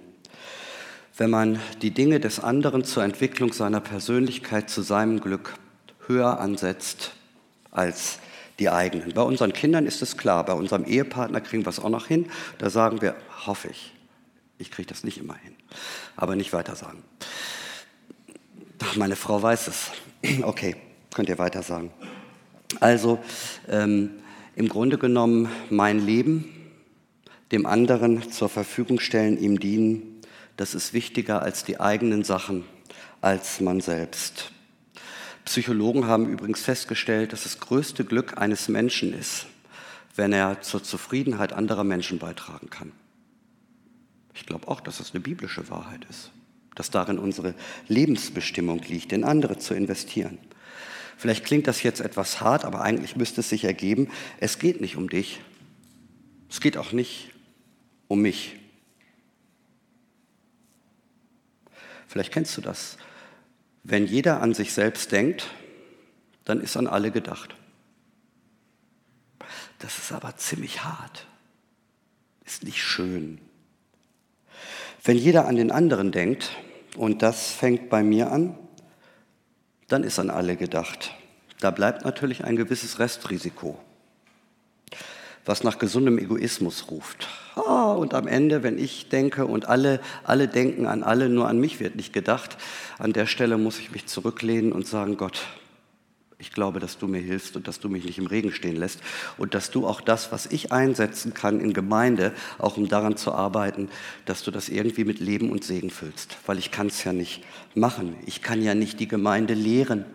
Wenn 1.16 1.30
man 1.30 1.60
die 1.82 1.92
Dinge 1.92 2.20
des 2.20 2.40
anderen 2.40 2.84
zur 2.84 3.04
Entwicklung 3.04 3.54
seiner 3.54 3.82
Persönlichkeit, 3.82 4.70
zu 4.70 4.82
seinem 4.82 5.20
Glück 5.20 5.56
höher 6.08 6.40
ansetzt 6.40 7.14
als 7.72 8.20
die 8.60 8.70
eigenen. 8.70 9.14
Bei 9.14 9.22
unseren 9.22 9.54
Kindern 9.54 9.86
ist 9.86 10.02
es 10.02 10.18
klar, 10.18 10.46
bei 10.46 10.54
unserem 10.54 10.86
Ehepartner 10.86 11.42
kriegen 11.42 11.66
wir 11.66 11.70
es 11.70 11.80
auch 11.80 11.90
noch 11.90 12.08
hin. 12.08 12.30
Da 12.58 12.70
sagen 12.70 13.02
wir, 13.02 13.16
hoffe 13.46 13.70
ich, 13.70 13.94
ich 14.58 14.72
kriege 14.72 14.88
das 14.88 15.04
nicht 15.04 15.18
immer 15.18 15.36
hin, 15.36 15.56
aber 16.16 16.36
nicht 16.36 16.54
weiter 16.54 16.76
sagen. 16.76 17.04
Ach, 18.80 18.96
meine 18.96 19.16
Frau 19.16 19.42
weiß 19.42 19.68
es. 19.68 19.92
Okay, 20.44 20.76
könnt 21.14 21.30
ihr 21.30 21.38
weiter 21.38 21.64
sagen. 21.64 21.92
Also 22.80 23.20
ähm, 23.70 24.12
im 24.56 24.68
Grunde 24.68 24.98
genommen 24.98 25.50
mein 25.70 26.06
Leben 26.06 26.54
dem 27.52 27.66
anderen 27.66 28.32
zur 28.32 28.50
Verfügung 28.50 29.00
stellen, 29.00 29.40
ihm 29.40 29.60
dienen, 29.60 30.22
das 30.58 30.76
ist 30.76 30.94
wichtiger 30.94 31.42
als 31.42 31.64
die 31.64 31.80
eigenen 31.80 32.24
Sachen, 32.24 32.66
als 33.22 33.60
man 33.62 33.82
selbst. 33.82 34.52
Psychologen 35.46 36.06
haben 36.06 36.30
übrigens 36.30 36.62
festgestellt, 36.62 37.34
dass 37.34 37.44
das 37.44 37.60
größte 37.60 38.06
Glück 38.06 38.38
eines 38.38 38.68
Menschen 38.68 39.18
ist, 39.18 39.48
wenn 40.16 40.34
er 40.34 40.62
zur 40.62 40.84
Zufriedenheit 40.84 41.54
anderer 41.54 41.84
Menschen 41.84 42.20
beitragen 42.20 42.70
kann. 42.70 42.92
Ich 44.40 44.46
glaube 44.46 44.70
auch, 44.70 44.80
dass 44.80 45.00
das 45.00 45.14
eine 45.14 45.20
biblische 45.20 45.70
Wahrheit 45.70 46.06
ist, 46.10 46.32
dass 46.74 46.90
darin 46.90 47.20
unsere 47.20 47.54
Lebensbestimmung 47.90 48.80
liegt, 48.84 49.12
in 49.12 49.26
andere 49.26 49.58
zu 49.58 49.74
investieren. 49.74 50.38
Vielleicht 51.18 51.44
klingt 51.44 51.68
das 51.68 51.84
jetzt 51.84 52.00
etwas 52.00 52.40
hart, 52.40 52.64
aber 52.64 52.82
eigentlich 52.82 53.18
müsste 53.18 53.42
es 53.42 53.50
sich 53.50 53.66
ergeben, 53.66 54.10
es 54.40 54.58
geht 54.58 54.80
nicht 54.80 54.96
um 54.96 55.10
dich. 55.10 55.42
Es 56.50 56.62
geht 56.62 56.78
auch 56.78 56.94
nicht 56.94 57.32
um 58.08 58.22
mich. 58.22 58.56
Vielleicht 62.08 62.32
kennst 62.32 62.56
du 62.56 62.62
das. 62.62 62.98
Wenn 63.84 64.08
jeder 64.08 64.42
an 64.42 64.54
sich 64.54 64.72
selbst 64.72 65.12
denkt, 65.12 65.48
dann 66.46 66.62
ist 66.62 66.78
an 66.78 66.88
alle 66.88 67.12
gedacht. 67.12 67.54
Das 69.80 69.98
ist 69.98 70.14
aber 70.14 70.38
ziemlich 70.38 70.86
hart. 70.86 71.28
Ist 72.46 72.64
nicht 72.64 72.82
schön. 72.82 73.40
Wenn 75.04 75.18
jeder 75.18 75.48
an 75.48 75.56
den 75.56 75.72
anderen 75.72 76.12
denkt, 76.12 76.52
und 76.98 77.22
das 77.22 77.52
fängt 77.52 77.90
bei 77.90 78.04
mir 78.04 78.32
an, 78.32 78.58
dann 79.88 80.04
ist 80.04 80.20
an 80.20 80.30
alle 80.30 80.56
gedacht. 80.56 81.14
Da 81.60 81.72
bleibt 81.72 82.06
natürlich 82.06 82.44
ein 82.44 82.56
gewisses 82.56 83.00
Restrisiko, 83.00 83.80
was 85.46 85.64
nach 85.64 85.78
gesundem 85.78 86.18
Egoismus 86.18 86.90
ruft. 86.90 87.28
Ah, 87.56 87.94
und 87.94 88.14
am 88.14 88.28
Ende, 88.28 88.64
wenn 88.64 88.78
ich 88.78 89.10
denke 89.10 89.46
und 89.46 89.68
alle, 89.68 90.00
alle 90.24 90.48
denken 90.48 90.86
an 90.86 91.04
alle, 91.04 91.30
nur 91.30 91.48
an 91.48 91.60
mich 91.60 91.80
wird 91.80 91.96
nicht 91.96 92.14
gedacht, 92.14 92.58
an 92.98 93.14
der 93.14 93.26
Stelle 93.26 93.58
muss 93.58 93.80
ich 93.80 93.92
mich 93.92 94.06
zurücklehnen 94.06 94.72
und 94.72 94.88
sagen, 94.88 95.18
Gott, 95.18 95.42
Ich 96.42 96.54
glaube, 96.54 96.80
dass 96.80 96.98
du 96.98 97.06
mir 97.06 97.20
hilfst 97.20 97.58
und 97.58 97.68
dass 97.68 97.82
du 97.82 97.90
mich 97.90 98.06
nicht 98.06 98.18
im 98.18 98.26
Regen 98.26 98.54
stehen 98.54 98.78
lässt 98.78 99.02
und 99.38 99.54
dass 99.54 99.72
du 99.72 99.86
auch 99.86 100.00
das, 100.00 100.32
was 100.32 100.46
ich 100.46 100.72
einsetzen 100.72 101.34
kann 101.34 101.60
in 101.60 101.74
Gemeinde, 101.74 102.34
auch 102.58 102.78
um 102.78 102.88
daran 102.88 103.18
zu 103.18 103.34
arbeiten, 103.34 103.90
dass 104.24 104.44
du 104.44 104.50
das 104.50 104.70
irgendwie 104.70 105.04
mit 105.04 105.20
Leben 105.20 105.52
und 105.52 105.66
Segen 105.66 105.90
füllst. 105.90 106.38
Weil 106.46 106.58
ich 106.58 106.72
kann 106.72 106.88
es 106.88 107.04
ja 107.04 107.12
nicht 107.12 107.44
machen. 107.76 108.16
Ich 108.26 108.42
kann 108.42 108.62
ja 108.62 108.74
nicht 108.74 109.02
die 109.02 109.10
Gemeinde 109.10 109.54
lehren. 109.54 110.06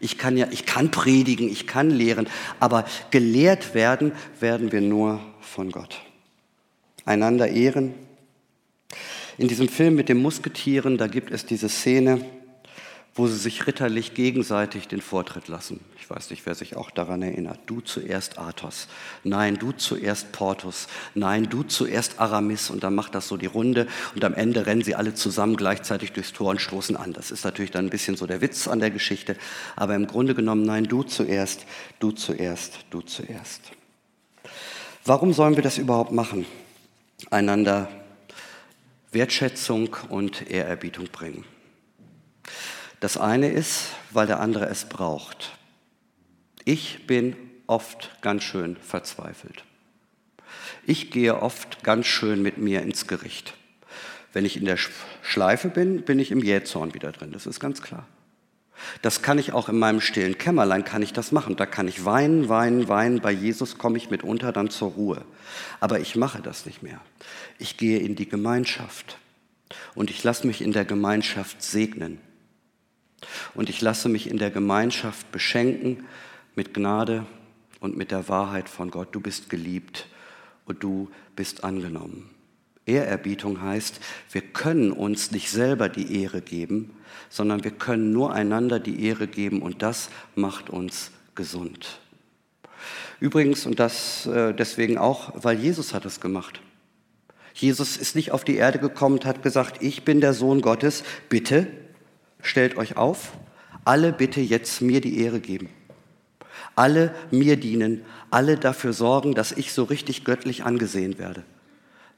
Ich 0.00 0.18
kann 0.18 0.36
ja, 0.36 0.48
ich 0.50 0.66
kann 0.66 0.90
predigen, 0.90 1.48
ich 1.48 1.68
kann 1.68 1.90
lehren, 1.90 2.28
aber 2.58 2.84
gelehrt 3.12 3.72
werden 3.72 4.12
werden 4.40 4.72
wir 4.72 4.80
nur 4.80 5.20
von 5.40 5.70
Gott. 5.70 6.00
Einander 7.04 7.48
ehren. 7.48 7.94
In 9.38 9.46
diesem 9.46 9.68
Film 9.68 9.94
mit 9.94 10.08
den 10.08 10.20
Musketieren, 10.20 10.98
da 10.98 11.06
gibt 11.06 11.30
es 11.30 11.46
diese 11.46 11.68
Szene, 11.68 12.24
wo 13.14 13.26
sie 13.26 13.36
sich 13.36 13.66
ritterlich 13.66 14.14
gegenseitig 14.14 14.86
den 14.86 15.00
Vortritt 15.00 15.48
lassen. 15.48 15.80
Ich 15.98 16.08
weiß 16.08 16.30
nicht, 16.30 16.46
wer 16.46 16.54
sich 16.54 16.76
auch 16.76 16.90
daran 16.90 17.20
erinnert. 17.20 17.58
Du 17.66 17.80
zuerst 17.80 18.38
Athos. 18.38 18.88
Nein, 19.24 19.58
du 19.58 19.72
zuerst 19.72 20.32
Portus. 20.32 20.86
Nein, 21.14 21.48
du 21.48 21.64
zuerst 21.64 22.20
Aramis. 22.20 22.70
Und 22.70 22.84
dann 22.84 22.94
macht 22.94 23.14
das 23.14 23.28
so 23.28 23.36
die 23.36 23.46
Runde. 23.46 23.88
Und 24.14 24.24
am 24.24 24.34
Ende 24.34 24.66
rennen 24.66 24.82
sie 24.82 24.94
alle 24.94 25.14
zusammen 25.14 25.56
gleichzeitig 25.56 26.12
durchs 26.12 26.32
Tor 26.32 26.50
und 26.50 26.60
stoßen 26.60 26.96
an. 26.96 27.12
Das 27.12 27.30
ist 27.30 27.44
natürlich 27.44 27.72
dann 27.72 27.86
ein 27.86 27.90
bisschen 27.90 28.16
so 28.16 28.26
der 28.26 28.40
Witz 28.40 28.68
an 28.68 28.78
der 28.78 28.90
Geschichte. 28.90 29.36
Aber 29.74 29.94
im 29.96 30.06
Grunde 30.06 30.34
genommen, 30.34 30.62
nein, 30.62 30.84
du 30.84 31.02
zuerst, 31.02 31.66
du 31.98 32.12
zuerst, 32.12 32.86
du 32.90 33.00
zuerst. 33.00 33.72
Warum 35.04 35.32
sollen 35.32 35.56
wir 35.56 35.62
das 35.62 35.78
überhaupt 35.78 36.12
machen? 36.12 36.46
Einander 37.30 37.88
Wertschätzung 39.10 39.96
und 40.10 40.50
Ehrerbietung 40.50 41.08
bringen. 41.10 41.44
Das 43.00 43.16
eine 43.16 43.50
ist, 43.50 43.90
weil 44.10 44.26
der 44.26 44.40
andere 44.40 44.66
es 44.66 44.84
braucht. 44.84 45.56
Ich 46.64 47.06
bin 47.06 47.36
oft 47.66 48.10
ganz 48.22 48.42
schön 48.42 48.76
verzweifelt. 48.76 49.64
Ich 50.84 51.10
gehe 51.10 51.40
oft 51.40 51.84
ganz 51.84 52.06
schön 52.06 52.42
mit 52.42 52.58
mir 52.58 52.82
ins 52.82 53.06
Gericht. 53.06 53.54
Wenn 54.32 54.44
ich 54.44 54.56
in 54.56 54.64
der 54.64 54.78
Schleife 55.22 55.68
bin, 55.68 56.02
bin 56.02 56.18
ich 56.18 56.30
im 56.30 56.42
Jähzorn 56.42 56.94
wieder 56.94 57.12
drin, 57.12 57.32
das 57.32 57.46
ist 57.46 57.60
ganz 57.60 57.82
klar. 57.82 58.06
Das 59.02 59.22
kann 59.22 59.38
ich 59.38 59.52
auch 59.52 59.68
in 59.68 59.78
meinem 59.78 60.00
stillen 60.00 60.38
Kämmerlein, 60.38 60.84
kann 60.84 61.02
ich 61.02 61.12
das 61.12 61.32
machen. 61.32 61.56
Da 61.56 61.66
kann 61.66 61.88
ich 61.88 62.04
weinen, 62.04 62.48
weinen, 62.48 62.88
weinen. 62.88 63.20
Bei 63.20 63.32
Jesus 63.32 63.76
komme 63.76 63.98
ich 63.98 64.10
mitunter 64.10 64.52
dann 64.52 64.70
zur 64.70 64.92
Ruhe. 64.92 65.24
Aber 65.80 65.98
ich 65.98 66.14
mache 66.14 66.40
das 66.40 66.64
nicht 66.64 66.82
mehr. 66.82 67.00
Ich 67.58 67.76
gehe 67.76 67.98
in 67.98 68.14
die 68.14 68.28
Gemeinschaft 68.28 69.18
und 69.94 70.10
ich 70.10 70.22
lasse 70.22 70.46
mich 70.46 70.62
in 70.62 70.72
der 70.72 70.84
Gemeinschaft 70.84 71.62
segnen. 71.62 72.20
Und 73.54 73.68
ich 73.68 73.80
lasse 73.80 74.08
mich 74.08 74.30
in 74.30 74.38
der 74.38 74.50
Gemeinschaft 74.50 75.30
beschenken 75.32 76.04
mit 76.54 76.74
Gnade 76.74 77.26
und 77.80 77.96
mit 77.96 78.10
der 78.10 78.28
Wahrheit 78.28 78.68
von 78.68 78.90
Gott. 78.90 79.08
Du 79.12 79.20
bist 79.20 79.50
geliebt 79.50 80.06
und 80.66 80.82
du 80.82 81.10
bist 81.36 81.64
angenommen. 81.64 82.30
Ehrerbietung 82.86 83.60
heißt, 83.60 84.00
wir 84.32 84.40
können 84.40 84.92
uns 84.92 85.30
nicht 85.30 85.50
selber 85.50 85.88
die 85.88 86.22
Ehre 86.22 86.40
geben, 86.40 86.96
sondern 87.28 87.62
wir 87.62 87.70
können 87.70 88.12
nur 88.12 88.32
einander 88.32 88.80
die 88.80 89.04
Ehre 89.04 89.26
geben 89.26 89.62
und 89.62 89.82
das 89.82 90.08
macht 90.34 90.70
uns 90.70 91.10
gesund. 91.34 92.00
Übrigens, 93.20 93.66
und 93.66 93.78
das 93.78 94.26
äh, 94.26 94.54
deswegen 94.54 94.96
auch, 94.96 95.32
weil 95.34 95.58
Jesus 95.58 95.92
hat 95.92 96.06
es 96.06 96.20
gemacht. 96.20 96.60
Jesus 97.52 97.96
ist 97.96 98.14
nicht 98.14 98.30
auf 98.30 98.44
die 98.44 98.56
Erde 98.56 98.78
gekommen 98.78 99.16
und 99.16 99.24
hat 99.24 99.42
gesagt, 99.42 99.82
ich 99.82 100.04
bin 100.04 100.20
der 100.20 100.32
Sohn 100.32 100.60
Gottes, 100.60 101.02
bitte 101.28 101.66
stellt 102.42 102.76
euch 102.76 102.96
auf, 102.96 103.32
alle 103.84 104.12
bitte 104.12 104.40
jetzt 104.40 104.80
mir 104.82 105.00
die 105.00 105.20
Ehre 105.22 105.40
geben. 105.40 105.68
Alle 106.74 107.14
mir 107.30 107.56
dienen, 107.56 108.04
alle 108.30 108.56
dafür 108.56 108.92
sorgen, 108.92 109.34
dass 109.34 109.52
ich 109.52 109.72
so 109.72 109.84
richtig 109.84 110.24
göttlich 110.24 110.64
angesehen 110.64 111.18
werde. 111.18 111.44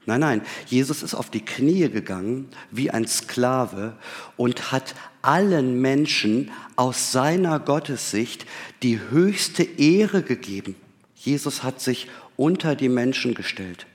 Nein, 0.05 0.19
nein, 0.21 0.41
Jesus 0.65 1.03
ist 1.03 1.13
auf 1.13 1.29
die 1.29 1.45
Knie 1.45 1.87
gegangen 1.89 2.49
wie 2.71 2.89
ein 2.89 3.07
Sklave 3.07 3.95
und 4.35 4.71
hat 4.71 4.95
allen 5.21 5.79
Menschen 5.79 6.49
aus 6.75 7.11
seiner 7.11 7.59
Gottessicht 7.59 8.47
die 8.81 8.99
höchste 8.99 9.63
Ehre 9.63 10.23
gegeben. 10.23 10.75
Jesus 11.15 11.61
hat 11.61 11.81
sich 11.81 12.07
unter 12.35 12.75
die 12.75 12.89
Menschen 12.89 13.35
gestellt. 13.35 13.85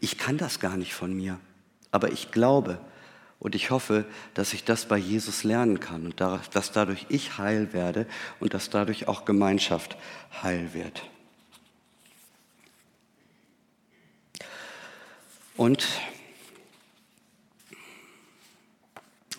Ich 0.00 0.18
kann 0.18 0.36
das 0.36 0.60
gar 0.60 0.76
nicht 0.76 0.92
von 0.92 1.14
mir, 1.14 1.40
aber 1.90 2.12
ich 2.12 2.30
glaube, 2.30 2.78
und 3.40 3.54
ich 3.54 3.70
hoffe, 3.70 4.04
dass 4.34 4.52
ich 4.52 4.64
das 4.64 4.86
bei 4.86 4.98
Jesus 4.98 5.44
lernen 5.44 5.80
kann 5.80 6.04
und 6.04 6.20
dass 6.20 6.72
dadurch 6.72 7.06
ich 7.08 7.38
heil 7.38 7.72
werde 7.72 8.06
und 8.38 8.52
dass 8.52 8.68
dadurch 8.68 9.08
auch 9.08 9.24
Gemeinschaft 9.24 9.96
heil 10.42 10.74
wird. 10.74 11.02
Und 15.56 15.88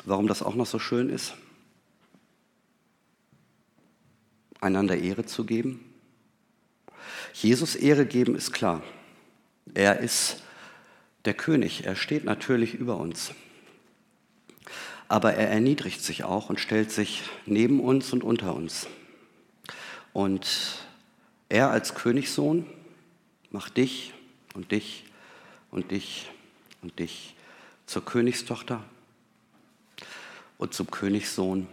warum 0.04 0.28
das 0.28 0.42
auch 0.42 0.56
noch 0.56 0.66
so 0.66 0.80
schön 0.80 1.10
ist, 1.10 1.36
einander 4.60 4.98
Ehre 4.98 5.26
zu 5.26 5.46
geben. 5.46 5.94
Jesus 7.34 7.76
Ehre 7.76 8.08
geben 8.08 8.36
ist 8.36 8.52
klar. 8.52 8.82
Er 9.76 10.00
ist 10.00 10.44
der 11.26 11.36
König, 11.36 11.86
er 11.86 11.96
steht 11.96 12.24
natürlich 12.24 12.74
über 12.74 12.98
uns 12.98 13.32
aber 15.12 15.34
er 15.34 15.50
erniedrigt 15.50 16.02
sich 16.02 16.24
auch 16.24 16.50
und 16.50 16.62
stellt 16.62 16.90
sich 16.90 17.24
neben 17.46 17.82
uns 17.82 18.14
und 18.14 18.24
unter 18.24 18.56
uns. 18.56 18.88
Und 20.14 20.86
er 21.50 21.70
als 21.70 21.96
Königssohn 21.96 22.66
macht 23.50 23.76
dich 23.76 24.14
und 24.54 24.72
dich 24.72 25.04
und 25.70 25.92
dich 25.92 26.32
und 26.82 26.98
dich 26.98 27.36
zur 27.88 28.06
Königstochter 28.06 28.86
und 30.58 30.74
zum 30.74 30.90
Königssohn. 30.90 31.68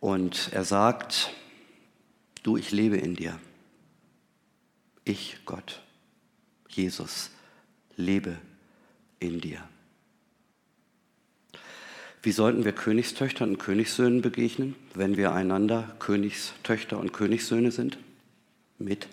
Und 0.00 0.52
er 0.52 0.64
sagt, 0.64 1.32
du, 2.42 2.56
ich 2.56 2.72
lebe 2.72 2.96
in 2.96 3.14
dir. 3.14 3.38
Ich, 5.04 5.36
Gott, 5.44 5.80
Jesus, 6.68 7.30
lebe 7.96 8.36
in 9.20 9.40
dir. 9.40 9.62
Wie 12.22 12.32
sollten 12.32 12.64
wir 12.66 12.72
Königstöchtern 12.72 13.50
und 13.50 13.58
Königssöhnen 13.58 14.20
begegnen, 14.20 14.74
wenn 14.94 15.16
wir 15.16 15.32
einander 15.32 15.96
Königstöchter 16.00 16.98
und 16.98 17.12
Königssöhne 17.12 17.70
sind? 17.70 17.96
Mit 18.78 19.08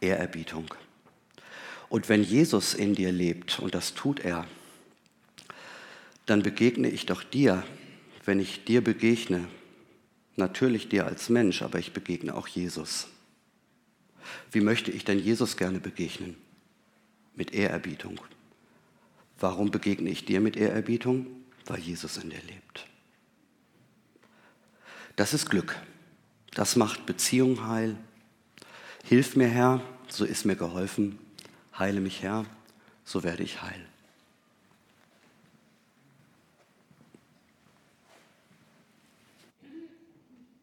Ehrerbietung. 0.00 0.66
Und 1.90 2.08
wenn 2.08 2.22
Jesus 2.22 2.72
in 2.72 2.94
dir 2.94 3.12
lebt, 3.12 3.58
und 3.60 3.74
das 3.74 3.94
tut 3.94 4.20
er, 4.20 4.46
dann 6.24 6.42
begegne 6.42 6.88
ich 6.88 7.06
doch 7.06 7.22
dir, 7.22 7.62
wenn 8.24 8.40
ich 8.40 8.64
dir 8.64 8.82
begegne, 8.82 9.46
natürlich 10.36 10.88
dir 10.88 11.06
als 11.06 11.28
Mensch, 11.28 11.62
aber 11.62 11.78
ich 11.78 11.92
begegne 11.92 12.34
auch 12.34 12.48
Jesus. 12.48 13.06
Wie 14.50 14.60
möchte 14.60 14.90
ich 14.90 15.04
denn 15.04 15.18
Jesus 15.18 15.56
gerne 15.56 15.78
begegnen? 15.78 16.36
Mit 17.34 17.52
Ehrerbietung. 17.52 18.18
Warum 19.38 19.70
begegne 19.70 20.08
ich 20.08 20.24
dir 20.24 20.40
mit 20.40 20.56
Ehrerbietung? 20.56 21.26
Weil 21.66 21.80
Jesus 21.80 22.16
in 22.16 22.30
dir 22.30 22.42
lebt. 22.42 22.86
Das 25.16 25.34
ist 25.34 25.50
Glück. 25.50 25.76
Das 26.52 26.76
macht 26.76 27.06
Beziehung 27.06 27.66
heil. 27.66 27.96
Hilf 29.04 29.36
mir, 29.36 29.48
Herr, 29.48 29.82
so 30.08 30.24
ist 30.24 30.44
mir 30.44 30.56
geholfen. 30.56 31.18
Heile 31.78 32.00
mich, 32.00 32.22
Herr, 32.22 32.44
so 33.04 33.22
werde 33.22 33.42
ich 33.42 33.62
heil. 33.62 33.86